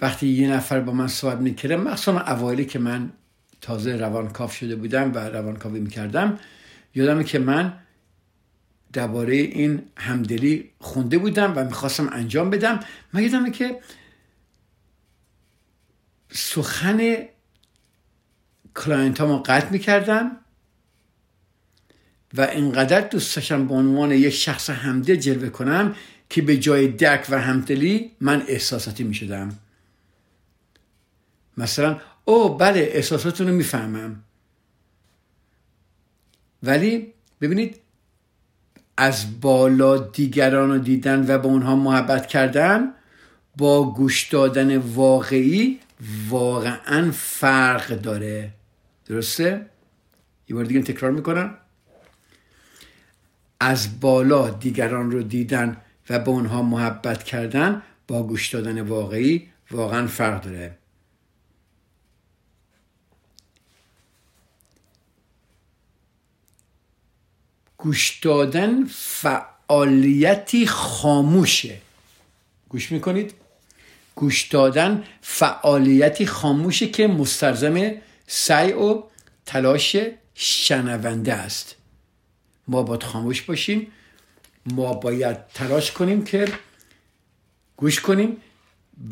وقتی 0.00 0.28
یه 0.28 0.50
نفر 0.50 0.80
با 0.80 0.92
من 0.92 1.08
صحبت 1.08 1.38
می‌کرده 1.38 1.76
مخصوصا 1.76 2.20
اوایلی 2.20 2.64
که 2.64 2.78
من 2.78 3.12
تازه 3.60 3.96
روانکاف 3.96 4.56
شده 4.56 4.76
بودم 4.76 5.14
و 5.14 5.18
روانکاوی 5.18 5.80
می‌کردم 5.80 6.38
یادم 6.94 7.22
که 7.22 7.38
من 7.38 7.78
درباره 8.92 9.34
این 9.34 9.82
همدلی 9.96 10.70
خونده 10.78 11.18
بودم 11.18 11.52
و 11.56 11.64
می‌خواستم 11.64 12.08
انجام 12.12 12.50
بدم. 12.50 12.80
من 13.12 13.22
یادمه 13.22 13.50
که 13.50 13.80
سخن 16.30 17.16
client 18.76 19.20
ها 19.20 19.38
قطع 19.38 19.70
می‌کردم 19.70 20.36
و 22.34 22.40
اینقدر 22.40 23.00
دوست 23.00 23.36
داشتم 23.36 23.68
به 23.68 23.74
عنوان 23.74 24.10
یک 24.10 24.34
شخص 24.34 24.70
همدل 24.70 25.16
جلوه 25.16 25.48
کنم 25.48 25.96
که 26.28 26.42
به 26.42 26.56
جای 26.56 26.88
درک 26.88 27.26
و 27.30 27.40
همدلی 27.40 28.10
من 28.20 28.44
احساساتی 28.48 29.04
می 29.04 29.14
شدم 29.14 29.58
مثلا 31.56 32.00
او 32.24 32.56
بله 32.56 32.80
احساساتون 32.80 33.48
رو 33.48 33.54
می‌فهمم. 33.54 34.24
ولی 36.62 37.12
ببینید 37.40 37.81
از 38.96 39.40
بالا 39.40 39.98
دیگران 39.98 40.70
رو 40.70 40.78
دیدن 40.78 41.24
و 41.28 41.38
به 41.38 41.46
اونها 41.46 41.76
محبت 41.76 42.26
کردن 42.26 42.88
با 43.56 43.92
گوش 43.94 44.28
دادن 44.28 44.76
واقعی 44.76 45.78
واقعا 46.28 47.10
فرق 47.10 47.88
داره. 47.88 48.50
درسته؟ 49.06 49.66
یه 50.48 50.56
بار 50.56 50.64
دیگه 50.64 50.82
تکرار 50.82 51.10
می‌کنم. 51.10 51.54
از 53.60 54.00
بالا 54.00 54.50
دیگران 54.50 55.10
رو 55.10 55.22
دیدن 55.22 55.76
و 56.10 56.18
به 56.18 56.28
اونها 56.28 56.62
محبت 56.62 57.22
کردن 57.22 57.82
با 58.08 58.22
گوش 58.22 58.54
دادن 58.54 58.80
واقعی 58.80 59.48
واقعا 59.70 60.06
فرق 60.06 60.42
داره. 60.42 60.78
گوش 67.82 68.18
دادن 68.18 68.84
فعالیتی 68.84 70.66
خاموشه. 70.66 71.78
گوش 72.68 72.92
می‌کنید؟ 72.92 73.34
گوش 74.14 74.42
دادن 74.48 75.04
فعالیتی 75.20 76.26
خاموشه 76.26 76.88
که 76.88 77.06
مسترزم 77.06 77.92
سعی 78.26 78.72
و 78.72 79.02
تلاش 79.46 79.96
شنونده 80.34 81.34
است. 81.34 81.76
ما 82.68 82.82
باید 82.82 83.02
خاموش 83.02 83.42
باشیم. 83.42 83.86
ما 84.66 84.94
باید 84.94 85.36
تلاش 85.54 85.92
کنیم 85.92 86.24
که 86.24 86.48
گوش 87.76 88.00
کنیم 88.00 88.36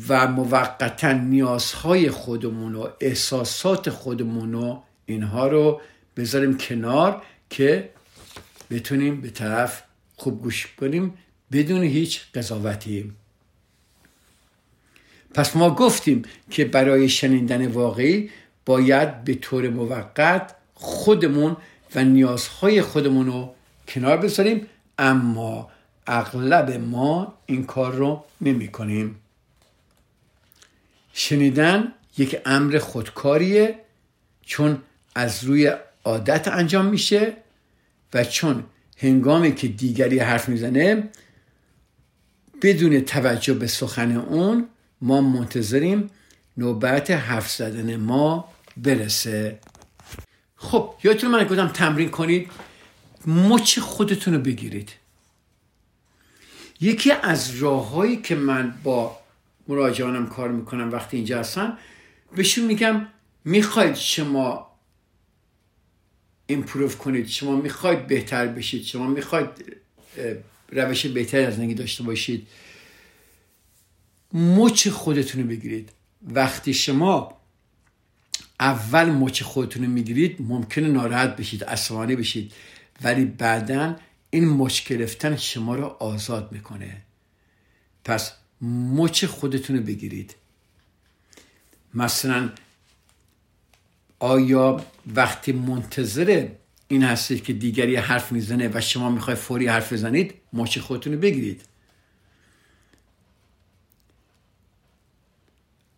و 0.07 0.27
موقتا 0.27 1.11
نیازهای 1.11 2.09
خودمون 2.09 2.75
و 2.75 2.87
احساسات 2.99 3.89
خودمون 3.89 4.55
و 4.55 4.79
اینها 5.05 5.47
رو 5.47 5.81
بذاریم 6.17 6.57
کنار 6.57 7.21
که 7.49 7.89
بتونیم 8.71 9.21
به 9.21 9.29
طرف 9.29 9.83
خوب 10.15 10.41
گوش 10.41 10.67
کنیم 10.79 11.13
بدون 11.51 11.83
هیچ 11.83 12.21
قضاوتی. 12.35 13.11
پس 15.33 15.55
ما 15.55 15.75
گفتیم 15.75 16.21
که 16.49 16.65
برای 16.65 17.09
شنیدن 17.09 17.67
واقعی 17.67 18.29
باید 18.65 19.23
به 19.23 19.35
طور 19.35 19.69
موقت 19.69 20.55
خودمون 20.73 21.57
و 21.95 22.03
نیازهای 22.03 22.81
خودمون 22.81 23.25
رو 23.25 23.55
کنار 23.87 24.17
بذاریم 24.17 24.67
اما 24.97 25.69
اغلب 26.07 26.71
ما 26.71 27.33
این 27.45 27.65
کار 27.65 27.95
رو 27.95 28.23
نمی 28.41 28.67
کنیم. 28.67 29.15
شنیدن 31.13 31.93
یک 32.17 32.41
امر 32.45 32.79
خودکاریه 32.79 33.79
چون 34.45 34.81
از 35.15 35.43
روی 35.43 35.73
عادت 36.05 36.47
انجام 36.47 36.85
میشه 36.85 37.33
و 38.13 38.23
چون 38.23 38.63
هنگامی 38.97 39.55
که 39.55 39.67
دیگری 39.67 40.19
حرف 40.19 40.49
می‌زنه 40.49 41.09
بدون 42.61 42.99
توجه 42.99 43.53
به 43.53 43.67
سخن 43.67 44.17
اون 44.17 44.67
ما 45.01 45.21
منتظریم 45.21 46.09
نوبت 46.57 47.11
حرف 47.11 47.51
زدن 47.51 47.95
ما 47.95 48.51
برسه. 48.77 49.59
خب 50.55 50.93
یادتون 51.03 51.31
من 51.31 51.43
گفتم 51.43 51.67
تمرین 51.67 52.09
کنید. 52.09 52.51
مچ 53.27 53.79
خودتون 53.79 54.33
رو 54.33 54.39
بگیرید. 54.39 54.89
یکی 56.81 57.11
از 57.11 57.55
راههایی 57.55 58.17
که 58.17 58.35
من 58.35 58.73
با 58.83 59.17
مراجعانم 59.67 60.27
کار 60.27 60.51
می‌کنم 60.51 60.91
وقتی 60.91 61.17
اینجا 61.17 61.39
هستن 61.39 61.77
بهشون 62.35 62.65
میگم 62.65 63.07
می‌خواید 63.45 63.95
شما 63.95 64.70
ایمپروف 66.51 66.97
کنید. 66.97 67.27
شما 67.27 67.55
می‌خواید 67.55 68.07
بهتر 68.07 68.47
بشید. 68.47 68.83
شما 68.83 69.07
می‌خواید 69.07 69.49
روش 70.69 71.05
بهتری 71.05 71.45
از 71.45 71.55
زندگی 71.55 71.73
داشته 71.73 72.03
باشید. 72.03 72.47
مچ 74.33 74.87
خودتون 74.87 75.41
رو 75.41 75.47
بگیرید. 75.47 75.89
وقتی 76.21 76.73
شما 76.73 77.41
اول 78.59 79.05
مچ 79.05 79.43
خودتون 79.43 79.83
رو 79.83 79.89
می‌گیرید 79.89 80.35
ممکنه 80.39 80.87
ناراحت 80.87 81.35
بشید 81.35 81.63
عصبانی 81.63 82.15
بشید. 82.15 82.53
ولی 83.03 83.25
بعدا 83.25 83.95
این 84.29 84.49
مچ 84.49 84.87
گرفتن 84.87 85.35
شما 85.35 85.75
رو 85.75 85.85
آزاد 85.85 86.51
می‌کنه. 86.51 87.01
پس 88.05 88.31
مچ 88.61 89.25
خودتون 89.25 89.77
رو 89.77 89.83
بگیرید. 89.83 90.35
مثلا 91.93 92.49
آیا 94.21 94.85
وقتی 95.15 95.51
منتظر 95.51 96.47
این 96.87 97.03
هستید 97.03 97.43
که 97.43 97.53
دیگری 97.53 97.95
حرف 97.95 98.31
می‌زنه 98.31 98.69
و 98.73 98.81
شما 98.81 99.09
می‌خوای 99.09 99.35
فوری 99.35 99.67
حرف 99.67 99.93
بزنید 99.93 100.33
مچ 100.53 100.79
خودتون 100.79 101.13
رو 101.13 101.19
بگیرید. 101.19 101.61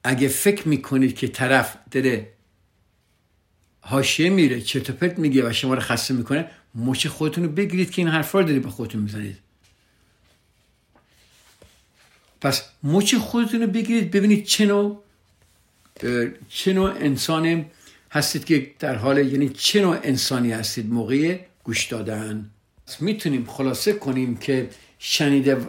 اگه 0.03 0.27
فکر 0.27 0.67
می‌کنید 0.67 1.15
که 1.15 1.27
طرف 1.27 1.77
داره 1.91 2.33
حاشیه 3.81 4.29
میره 4.29 4.61
چرت 4.61 4.91
پرت 4.91 5.19
میگه 5.19 5.49
و 5.49 5.53
شما 5.53 5.73
رو 5.73 5.79
خسته 5.79 6.13
می‌کنه 6.13 6.49
مچ 6.75 7.07
خودتون 7.07 7.43
رو 7.43 7.51
بگیرید 7.51 7.91
که 7.91 8.01
این 8.01 8.11
حرفا 8.11 8.39
رو 8.39 8.45
دارید 8.45 8.63
به 8.63 8.69
خودتون 8.69 9.01
می‌زنید. 9.01 9.37
پس 12.41 12.63
مچ 12.83 13.15
خودتون 13.15 13.61
رو 13.61 13.67
بگیرید 13.67 14.11
ببینید 14.11 14.45
چه 14.45 14.65
نوع 14.65 15.03
چه 16.49 16.73
نوع 16.73 16.89
انسان 16.89 17.65
هستید 18.13 18.45
که 18.45 18.71
در 18.79 18.95
حال 18.95 19.17
یعنی 19.17 19.49
چه 19.49 19.81
نوع 19.81 19.99
انسانی 20.03 20.51
هستید؟ 20.51 20.93
موقع 20.93 21.39
گوش 21.63 21.85
دادن. 21.85 22.49
می‌تونیم 22.99 23.45
خلاصه 23.45 23.93
کنیم 23.93 24.37
که 24.37 24.69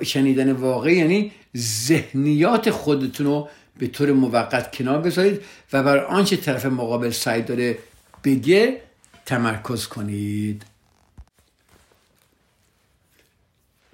شنیدن 0.03 0.53
واقعی 0.53 0.97
یعنی 0.97 1.33
ذهنیات 1.57 2.71
خودتون 2.71 3.27
رو 3.27 3.49
به 3.79 3.87
طور 3.87 4.13
موقت 4.13 4.77
کنار 4.77 5.01
بذارید 5.01 5.41
و 5.73 5.83
بر 5.83 5.99
آنچه 5.99 6.37
طرف 6.37 6.67
مقابل 6.67 7.11
سعی 7.11 7.43
داره 7.43 7.79
بگه 8.25 8.81
تمرکز 9.27 9.87
کنید. 9.87 10.65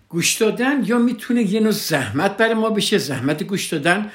گوش 0.09 0.35
دادن 0.37 0.85
یا 0.85 0.99
می‌تونه 0.99 1.43
یه 1.43 1.61
نوع 1.61 1.73
زحمت 1.73 2.37
برای 2.37 2.55
ما 2.55 2.71
بشه؟ 2.71 2.99
زحمت 2.99 3.43
گوش 3.43 3.69
دادن 3.69 4.11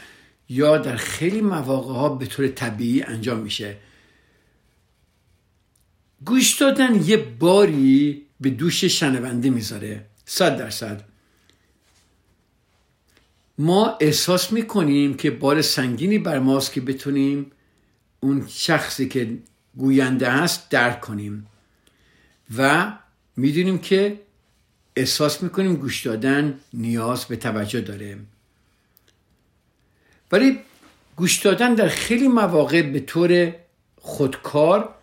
یا 0.49 0.77
در 0.77 0.95
خیلی 0.95 1.41
مواقع 1.41 1.93
ها 1.93 2.09
به 2.09 2.25
طور 2.25 2.47
طبیعی 2.47 3.03
انجام 3.03 3.39
میشه. 3.39 3.75
گوش 6.26 6.61
دادن 6.61 7.03
یه 7.05 7.18
باری 7.18 8.26
به 8.39 8.49
دوش 8.49 8.86
شنونده 8.86 9.49
می‌ذاره. 9.49 10.05
صد 10.26 10.57
درصد. 10.57 11.03
ما 13.57 13.97
احساس 14.01 14.51
می‌کنیم 14.51 15.13
که 15.13 15.32
بار 15.32 15.61
سنگینی 15.61 16.20
بر 16.20 16.39
ماست 16.39 16.74
که 16.74 16.82
بتونیم 16.82 17.51
اون 18.20 18.45
شخصی 18.49 19.07
که 19.07 19.38
گوینده 19.78 20.30
هست 20.30 20.70
درک 20.70 21.01
کنیم. 21.01 21.47
و 22.57 22.91
می‌دونیم 23.36 23.78
که 23.78 24.20
احساس 24.95 25.43
می‌کنیم 25.43 25.76
گوش 25.76 26.05
دادن 26.05 26.59
نیاز 26.74 27.26
به 27.26 27.36
توجه 27.36 27.82
داره. 27.82 28.18
ولی 30.32 30.59
گوش 31.16 31.39
دادن 31.39 31.74
در 31.74 31.88
خیلی 31.88 32.28
مواقع 32.28 32.82
به 32.82 32.99
طور 32.99 33.55
خودکار 34.01 34.95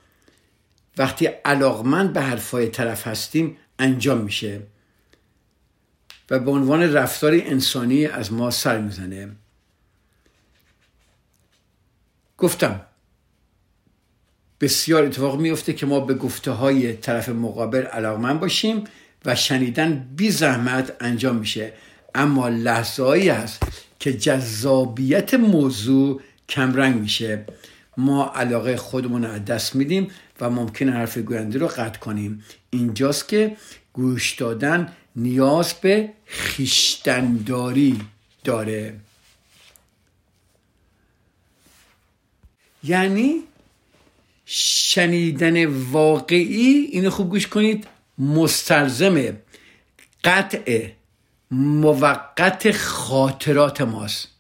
وقتی 0.96 1.26
علاقمند 1.26 2.12
به 2.12 2.20
حرفای 2.20 2.68
طرف 2.68 3.06
هستیم 3.06 3.56
انجام 3.78 4.18
میشه 4.18 4.60
و 6.30 6.38
به 6.38 6.50
عنوان 6.50 6.92
رفتار 6.92 7.32
انسانی 7.34 8.06
از 8.06 8.32
ما 8.32 8.50
سر 8.50 8.78
می‌زنه. 8.78 9.28
گفتم 12.38 12.80
بسیار 14.60 15.04
اتفاق 15.04 15.40
میفته 15.40 15.72
که 15.72 15.86
ما 15.86 16.00
به 16.00 16.14
گفته 16.14 16.50
های 16.50 16.92
طرف 16.92 17.28
مقابل 17.28 17.82
علاقمند 17.82 18.40
باشیم 18.40 18.84
و 19.24 19.34
شنیدن 19.34 20.08
بی 20.16 20.30
زحمت 20.30 20.96
انجام 21.00 21.36
میشه. 21.36 21.72
اما 22.14 22.48
لحظه 22.48 23.02
هایی 23.02 23.28
هست 23.28 23.62
که 23.98 24.12
جذابیت 24.12 25.34
موضوع 25.34 26.20
کمرنگ 26.48 27.00
میشه. 27.00 27.44
ما 27.96 28.32
علاقه 28.34 28.76
خودمون 28.76 29.24
رو 29.24 29.38
دست 29.38 29.74
میدیم 29.74 30.10
و 30.40 30.50
ممکن 30.50 30.88
حرف 30.88 31.18
گوینده 31.18 31.58
رو 31.58 31.66
قطع 31.68 31.98
کنیم. 31.98 32.44
اینجاست 32.70 33.28
که 33.28 33.56
گوش 33.92 34.32
دادن 34.34 34.92
نیاز 35.16 35.74
به 35.74 36.12
خیشتنداری 36.26 38.00
داره. 38.44 38.94
یعنی 42.84 43.34
شنیدن 44.44 45.66
واقعی 45.66 46.88
اینو 46.92 47.10
خوب 47.10 47.30
گوش 47.30 47.46
کنید. 47.46 47.86
مستلزم 48.18 49.36
قطع 50.24 50.88
موقت 51.50 52.70
خاطرات 52.72 53.80
ماست. 53.80 54.31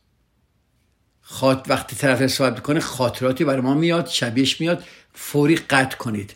خاط 1.32 1.66
وقتی 1.68 1.96
طرف 1.96 2.26
صحبت 2.26 2.60
کنه 2.60 2.80
خاطراتی 2.80 3.44
برای 3.44 3.60
ما 3.60 3.74
میاد 3.74 4.06
شبیهش 4.06 4.60
میاد. 4.60 4.84
فوری 5.14 5.56
قطع 5.56 5.96
کنید. 5.96 6.34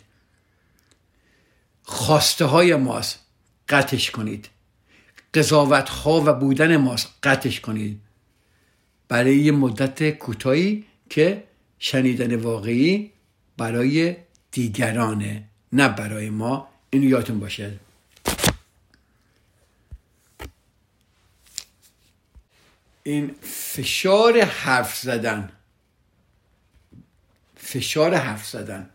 خواسته 1.83 2.45
های 2.45 2.75
ماست 2.75 3.19
قطعش 3.69 4.11
کنید. 4.11 4.49
قضاوت 5.33 5.89
ها 5.89 6.23
و 6.25 6.33
بودن 6.33 6.77
ماست 6.77 7.09
قطعش 7.23 7.59
کنید. 7.59 7.99
برای 9.07 9.35
یه 9.35 9.51
مدت 9.51 10.09
کوتاهی 10.09 10.85
که 11.09 11.43
شنیدن 11.79 12.35
واقعی 12.35 13.11
برای 13.57 14.15
دیگرانه 14.51 15.43
نه 15.73 15.89
برای 15.89 16.29
ما. 16.29 16.67
اینو 16.89 17.05
یادتون 17.05 17.39
باشه. 17.39 17.79
این 23.07 23.35
فشار 23.41 24.41
حرف 24.41 24.97
زدن. 24.97 25.51
فشار 27.57 28.15
حرف 28.15 28.47
زدن. 28.47 28.89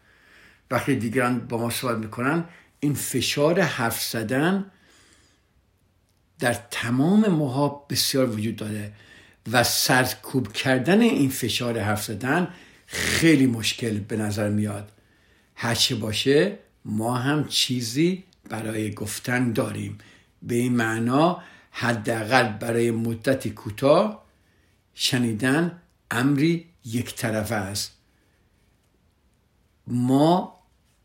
وقتی 0.71 0.97
دیگران 0.97 1.39
با 1.39 1.59
ما 1.59 1.71
صحبت 1.71 1.97
می‌کنن 1.97 2.45
این 2.81 2.95
فشار 2.95 3.61
حرف 3.61 4.03
زدن 4.03 4.71
در 6.39 6.55
تمام 6.71 7.27
ماها 7.27 7.87
بسیار 7.91 8.31
وجود 8.31 8.57
داره 8.57 8.93
و 9.53 9.65
سرکوب 9.65 10.53
کردن 10.53 11.01
این 11.01 11.31
فشار 11.31 11.79
حرف 11.79 12.05
زدن 12.05 12.49
خیلی 12.87 13.47
مشکل 13.47 13.99
به 13.99 14.17
نظر 14.17 14.49
میاد. 14.49 14.93
هرچه 15.55 15.95
باشه 15.95 16.59
ما 16.85 17.17
هم 17.17 17.49
چیزی 17.49 18.25
برای 18.49 18.95
گفتن 18.95 19.53
داریم. 19.53 19.99
به 20.43 20.55
این 20.55 20.77
معنا 20.77 21.43
حداقل 21.73 22.49
برای 22.49 22.91
مدتی 22.91 23.51
کوتاه 23.51 24.25
شنیدن 24.95 25.83
امری 26.11 26.67
یک 26.85 27.15
طرفه 27.15 27.55
است. 27.55 27.93
ما 29.87 30.59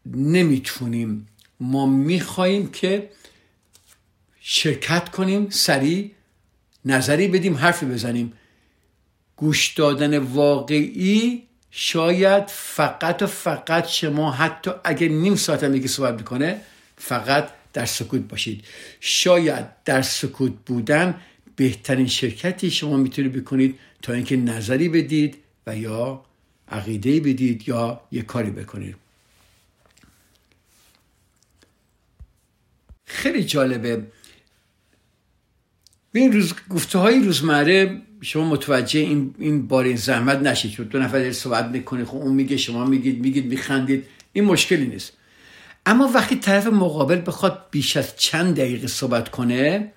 نمی‌تونیم 0.06 1.28
ما 1.60 1.86
می‌خواهیم 1.86 2.72
که 2.72 3.10
شرکت 4.40 5.10
کنیم 5.10 5.50
سریع 5.50 6.12
نظری 6.86 7.28
بدیم 7.28 7.58
حرفی 7.58 7.86
بزنیم. 7.86 8.34
گوش 9.36 9.74
دادن 9.74 10.18
واقعی 10.18 11.48
شاید 11.72 12.48
فقط 12.48 13.22
و 13.22 13.28
فقط 13.28 13.88
شما 13.88 14.32
حتی 14.32 14.72
اگر 14.84 15.08
نیم 15.08 15.36
ساعت 15.36 15.64
هم 15.64 15.72
دیگه 15.72 15.88
صحبت 15.88 16.14
می‌کنه 16.14 16.62
فقط 16.98 17.50
در 17.78 17.86
سکوت 17.86 18.22
باشید. 18.22 18.66
شاید 19.00 19.66
در 19.86 20.02
سکوت 20.02 20.54
بودن 20.66 21.22
بهترین 21.56 22.08
شرکتی 22.08 22.72
شما 22.72 22.98
می‌تونید 22.98 23.34
بکنید 23.34 23.80
تا 24.02 24.14
اینکه 24.14 24.38
نظری 24.38 24.90
بدید 24.90 25.36
و 25.68 25.78
یا 25.78 26.26
عقیده 26.70 27.20
بدید 27.20 27.68
یا 27.68 28.02
یه 28.12 28.22
کاری 28.22 28.50
بکنید. 28.50 28.96
خیلی 33.06 33.44
جالبه. 33.44 33.98
به 36.12 36.20
این 36.20 36.32
روز 36.32 36.54
گفته 36.70 37.00
های 37.00 37.20
روزمره 37.20 38.02
شما 38.22 38.50
متوجه 38.50 39.00
این 39.00 39.36
این 39.40 39.68
بار 39.68 39.96
زحمت 39.96 40.38
نشید. 40.38 40.72
چون 40.72 40.86
دو 40.86 41.00
نفر 41.00 41.32
صحبت 41.32 41.66
می‌کنه 41.66 42.06
خب 42.06 42.16
اون 42.16 42.34
میگه 42.34 42.58
شما 42.58 42.86
میگید 42.86 43.20
میگید 43.20 43.46
میخندید. 43.46 44.06
این 44.34 44.44
مشکلی 44.44 44.88
نیست. 44.88 45.14
اما 45.88 46.08
وقتی 46.08 46.36
طرف 46.36 46.68
مقابل 46.68 47.22
بخواد 47.26 47.66
بیش 47.72 47.98
از 47.98 48.18
چند 48.18 48.56
دقیقه 48.56 48.88
صحبت 48.88 49.30
کنه 49.30 49.92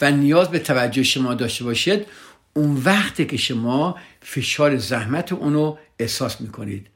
و 0.00 0.10
نیاز 0.10 0.50
به 0.50 0.58
توجه 0.58 1.02
شما 1.02 1.34
داشته 1.34 1.64
باشید 1.64 2.06
اون 2.54 2.82
وقتی 2.84 3.24
که 3.24 3.36
شما 3.36 3.98
فشار 4.22 4.76
زحمت 4.76 5.32
اونو 5.32 5.76
احساس 5.98 6.40
می‌کنید. 6.40 6.86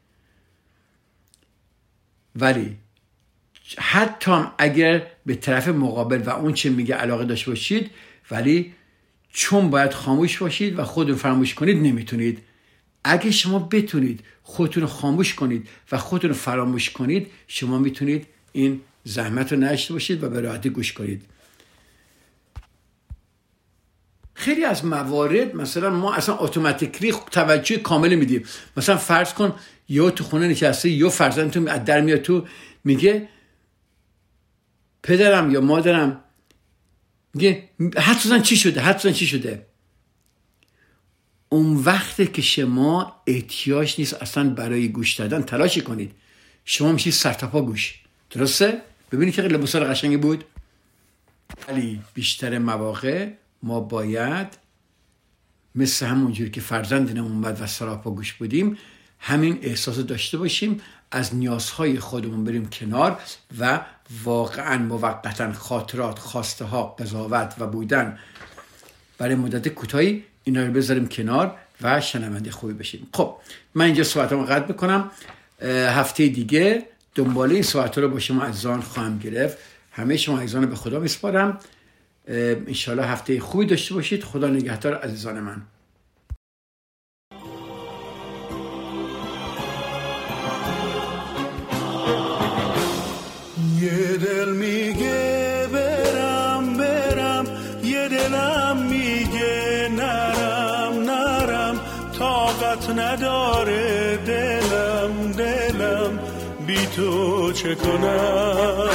ولی 2.36 2.76
حتی 3.78 4.44
اگر 4.58 5.06
به 5.26 5.34
طرف 5.34 5.68
مقابل 5.68 6.22
و 6.22 6.30
اون 6.30 6.54
چه 6.54 6.70
میگه 6.70 6.94
علاقه 6.94 7.24
داشته 7.24 7.50
باشید 7.50 7.90
ولی 8.30 8.74
چون 9.32 9.70
باید 9.70 9.92
خاموش 9.92 10.38
باشید 10.38 10.78
و 10.78 10.84
خود 10.84 11.10
رو 11.10 11.16
فراموش 11.16 11.54
کنید 11.54 11.76
نمی‌تونید 11.76 12.42
اگه 13.06 13.30
شما 13.30 13.58
بتونید 13.58 14.20
خودتون 14.42 14.82
رو 14.82 14.88
خاموش 14.88 15.34
کنید 15.34 15.68
و 15.92 15.98
خودتون 15.98 16.30
رو 16.30 16.36
فراموش 16.36 16.90
کنید 16.90 17.26
شما 17.48 17.78
می‌تونید 17.78 18.26
این 18.52 18.80
زحمت 19.04 19.52
رو 19.52 19.58
نشته 19.58 19.92
باشید 19.92 20.24
و 20.24 20.28
به 20.28 20.40
راحتی 20.40 20.70
گوش 20.70 20.92
کنید. 20.92 21.22
خیلی 24.34 24.64
از 24.64 24.84
موارد 24.84 25.56
مثلا 25.56 25.90
ما 25.90 26.14
اصلا 26.14 26.36
اتوماتیکلی 26.36 27.12
توجه 27.30 27.76
کامل 27.76 28.14
میدیم. 28.14 28.44
مثلا 28.76 28.96
فرض 28.96 29.34
کن 29.34 29.54
یا 29.88 30.10
تو 30.10 30.24
خونه 30.24 30.48
نشسته 30.48 30.90
یا 30.90 31.10
فرزندتون 31.10 31.68
از 31.68 31.84
در 31.84 32.00
میاد 32.00 32.22
تو 32.22 32.46
میگه 32.84 33.28
پدرم 35.02 35.50
یا 35.50 35.60
مادرم 35.60 36.20
میگه 37.34 37.68
حد 37.96 38.42
چی 38.42 38.56
شده؟ 38.56 38.80
حد 38.80 39.12
چی 39.12 39.26
شده؟ 39.26 39.66
اون 41.48 41.76
وقتی 41.76 42.26
که 42.26 42.42
شما 42.42 43.22
احتیاج 43.26 43.94
نیست 43.98 44.14
اصلا 44.14 44.50
برای 44.50 44.88
گوش 44.88 45.14
دادن 45.14 45.42
تلاشی 45.42 45.80
کنید. 45.80 46.12
شما 46.64 46.92
میشید 46.92 47.12
سرتاپا 47.12 47.62
گوش. 47.62 48.00
درسته؟ 48.30 48.82
ببینید 49.12 49.34
که 49.34 49.42
لباس 49.42 49.76
قشنگی 49.76 50.16
بود. 50.16 50.44
ولی 51.68 52.00
بیشتر 52.14 52.58
مواقع 52.58 53.28
ما 53.62 53.80
باید 53.80 54.58
مثل 55.74 56.06
همونجوری 56.06 56.50
که 56.50 56.60
فرزند 56.60 57.18
اومد 57.18 57.62
و 57.62 57.66
سراپا 57.66 58.10
گوش 58.10 58.32
بودیم 58.32 58.78
همین 59.18 59.58
احساس 59.62 59.98
داشته 59.98 60.38
باشیم 60.38 60.80
از 61.10 61.34
نیازهای 61.34 61.98
خودمون 61.98 62.44
بریم 62.44 62.68
کنار 62.68 63.20
و 63.58 63.80
واقعا 64.24 64.78
موقتا 64.78 65.52
خاطرات 65.52 66.18
خواسته 66.18 66.64
ها 66.64 66.82
قضاوت 66.82 67.54
و 67.58 67.66
بودن 67.66 68.18
برای 69.18 69.34
مدت 69.34 69.68
کوتاهی 69.68 70.24
اینا 70.46 70.66
رو 70.66 70.72
بذاریم 70.72 71.08
کنار 71.08 71.54
و 71.82 72.00
شنونده 72.00 72.50
خوبی 72.50 72.72
بشیم. 72.72 73.06
خب 73.12 73.36
من 73.74 73.84
اینجا 73.84 74.04
صحبتمو 74.04 74.44
قطع 74.44 74.72
بکنم 74.72 75.10
هفته 75.62 76.28
دیگه 76.28 76.82
دنباله 77.14 77.54
این 77.54 77.62
صحبت 77.62 77.98
رو 77.98 78.08
با 78.08 78.18
شما 78.18 78.42
عزیزان 78.42 78.80
خواهم 78.80 79.18
گرفت. 79.18 79.58
همه 79.92 80.16
شما 80.16 80.38
عزیزان 80.38 80.66
به 80.66 80.76
خدا 80.76 80.98
میسپارم. 80.98 81.60
انشالله 82.28 83.06
هفته 83.06 83.40
خوبی 83.40 83.66
داشته 83.66 83.94
باشید. 83.94 84.24
خدا 84.24 84.48
نگهدار 84.48 84.94
عزیزان 84.94 85.40
من. 85.40 85.62
یه 93.80 94.16
دل 94.16 94.52
میگه 94.52 94.85
تو 106.96 107.52
چه 107.52 107.74
کنم؟ 107.74 108.88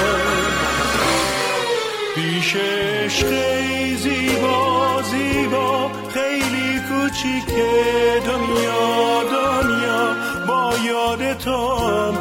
پیش 2.15 2.55
خیلی 3.23 3.95
زیبا 3.95 5.01
زیبا 5.01 5.91
خیلی 6.13 6.79
کوچیکه 6.89 7.71
دنیا 8.25 9.23
دنیا. 9.23 10.15
با 10.47 10.73
یاد 10.85 11.37
تو 11.37 11.77
هم 11.77 12.13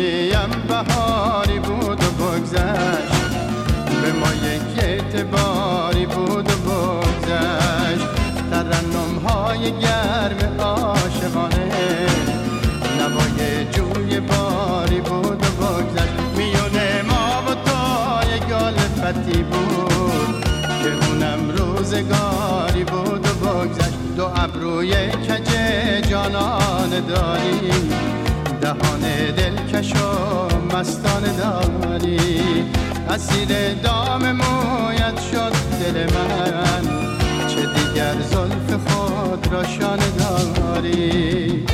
نیم 0.00 0.50
بهاری 0.68 1.58
بود 1.58 2.04
و 2.04 2.10
بگذشت. 2.10 3.20
به 4.02 4.12
ما 4.12 4.32
یک 4.32 4.84
اعتباری 4.84 6.06
بود 6.06 6.50
و 6.50 6.56
بگذشت. 6.56 8.06
ترنم 8.50 9.18
های 9.26 9.72
گرم 9.72 10.60
عاشقانه 10.60 12.06
نوای 12.98 13.64
جوی 13.64 14.20
باری 14.20 15.00
بود 15.00 15.44
و 15.46 15.64
بگذشت. 15.64 16.14
میونه 16.36 17.02
ما 17.02 17.42
و 17.46 17.54
تا 17.54 18.20
گل 18.50 18.74
فتی 18.74 19.42
بود 19.42 20.44
که 20.82 21.06
اونم 21.06 21.50
روزگاری 21.50 22.84
بود 22.84 23.26
و 23.28 23.46
بگذشت. 23.46 23.98
دو 24.16 24.24
ابروی 24.36 24.92
کج 25.10 25.50
جانان 26.10 26.90
داری. 27.08 28.29
جهان 28.70 29.02
و 29.94 30.76
مستان 30.76 31.22
داری 31.36 32.64
اسیر 33.08 33.74
دام 33.74 34.32
مویت 34.32 35.20
شد 35.32 35.52
دل 35.80 36.02
من. 36.14 36.82
چه 37.48 37.60
دیگر 37.60 38.14
زلف 38.30 38.86
خود 38.86 39.46
را 39.52 39.64
شانه 39.64 40.10
داری؟ 40.10 41.64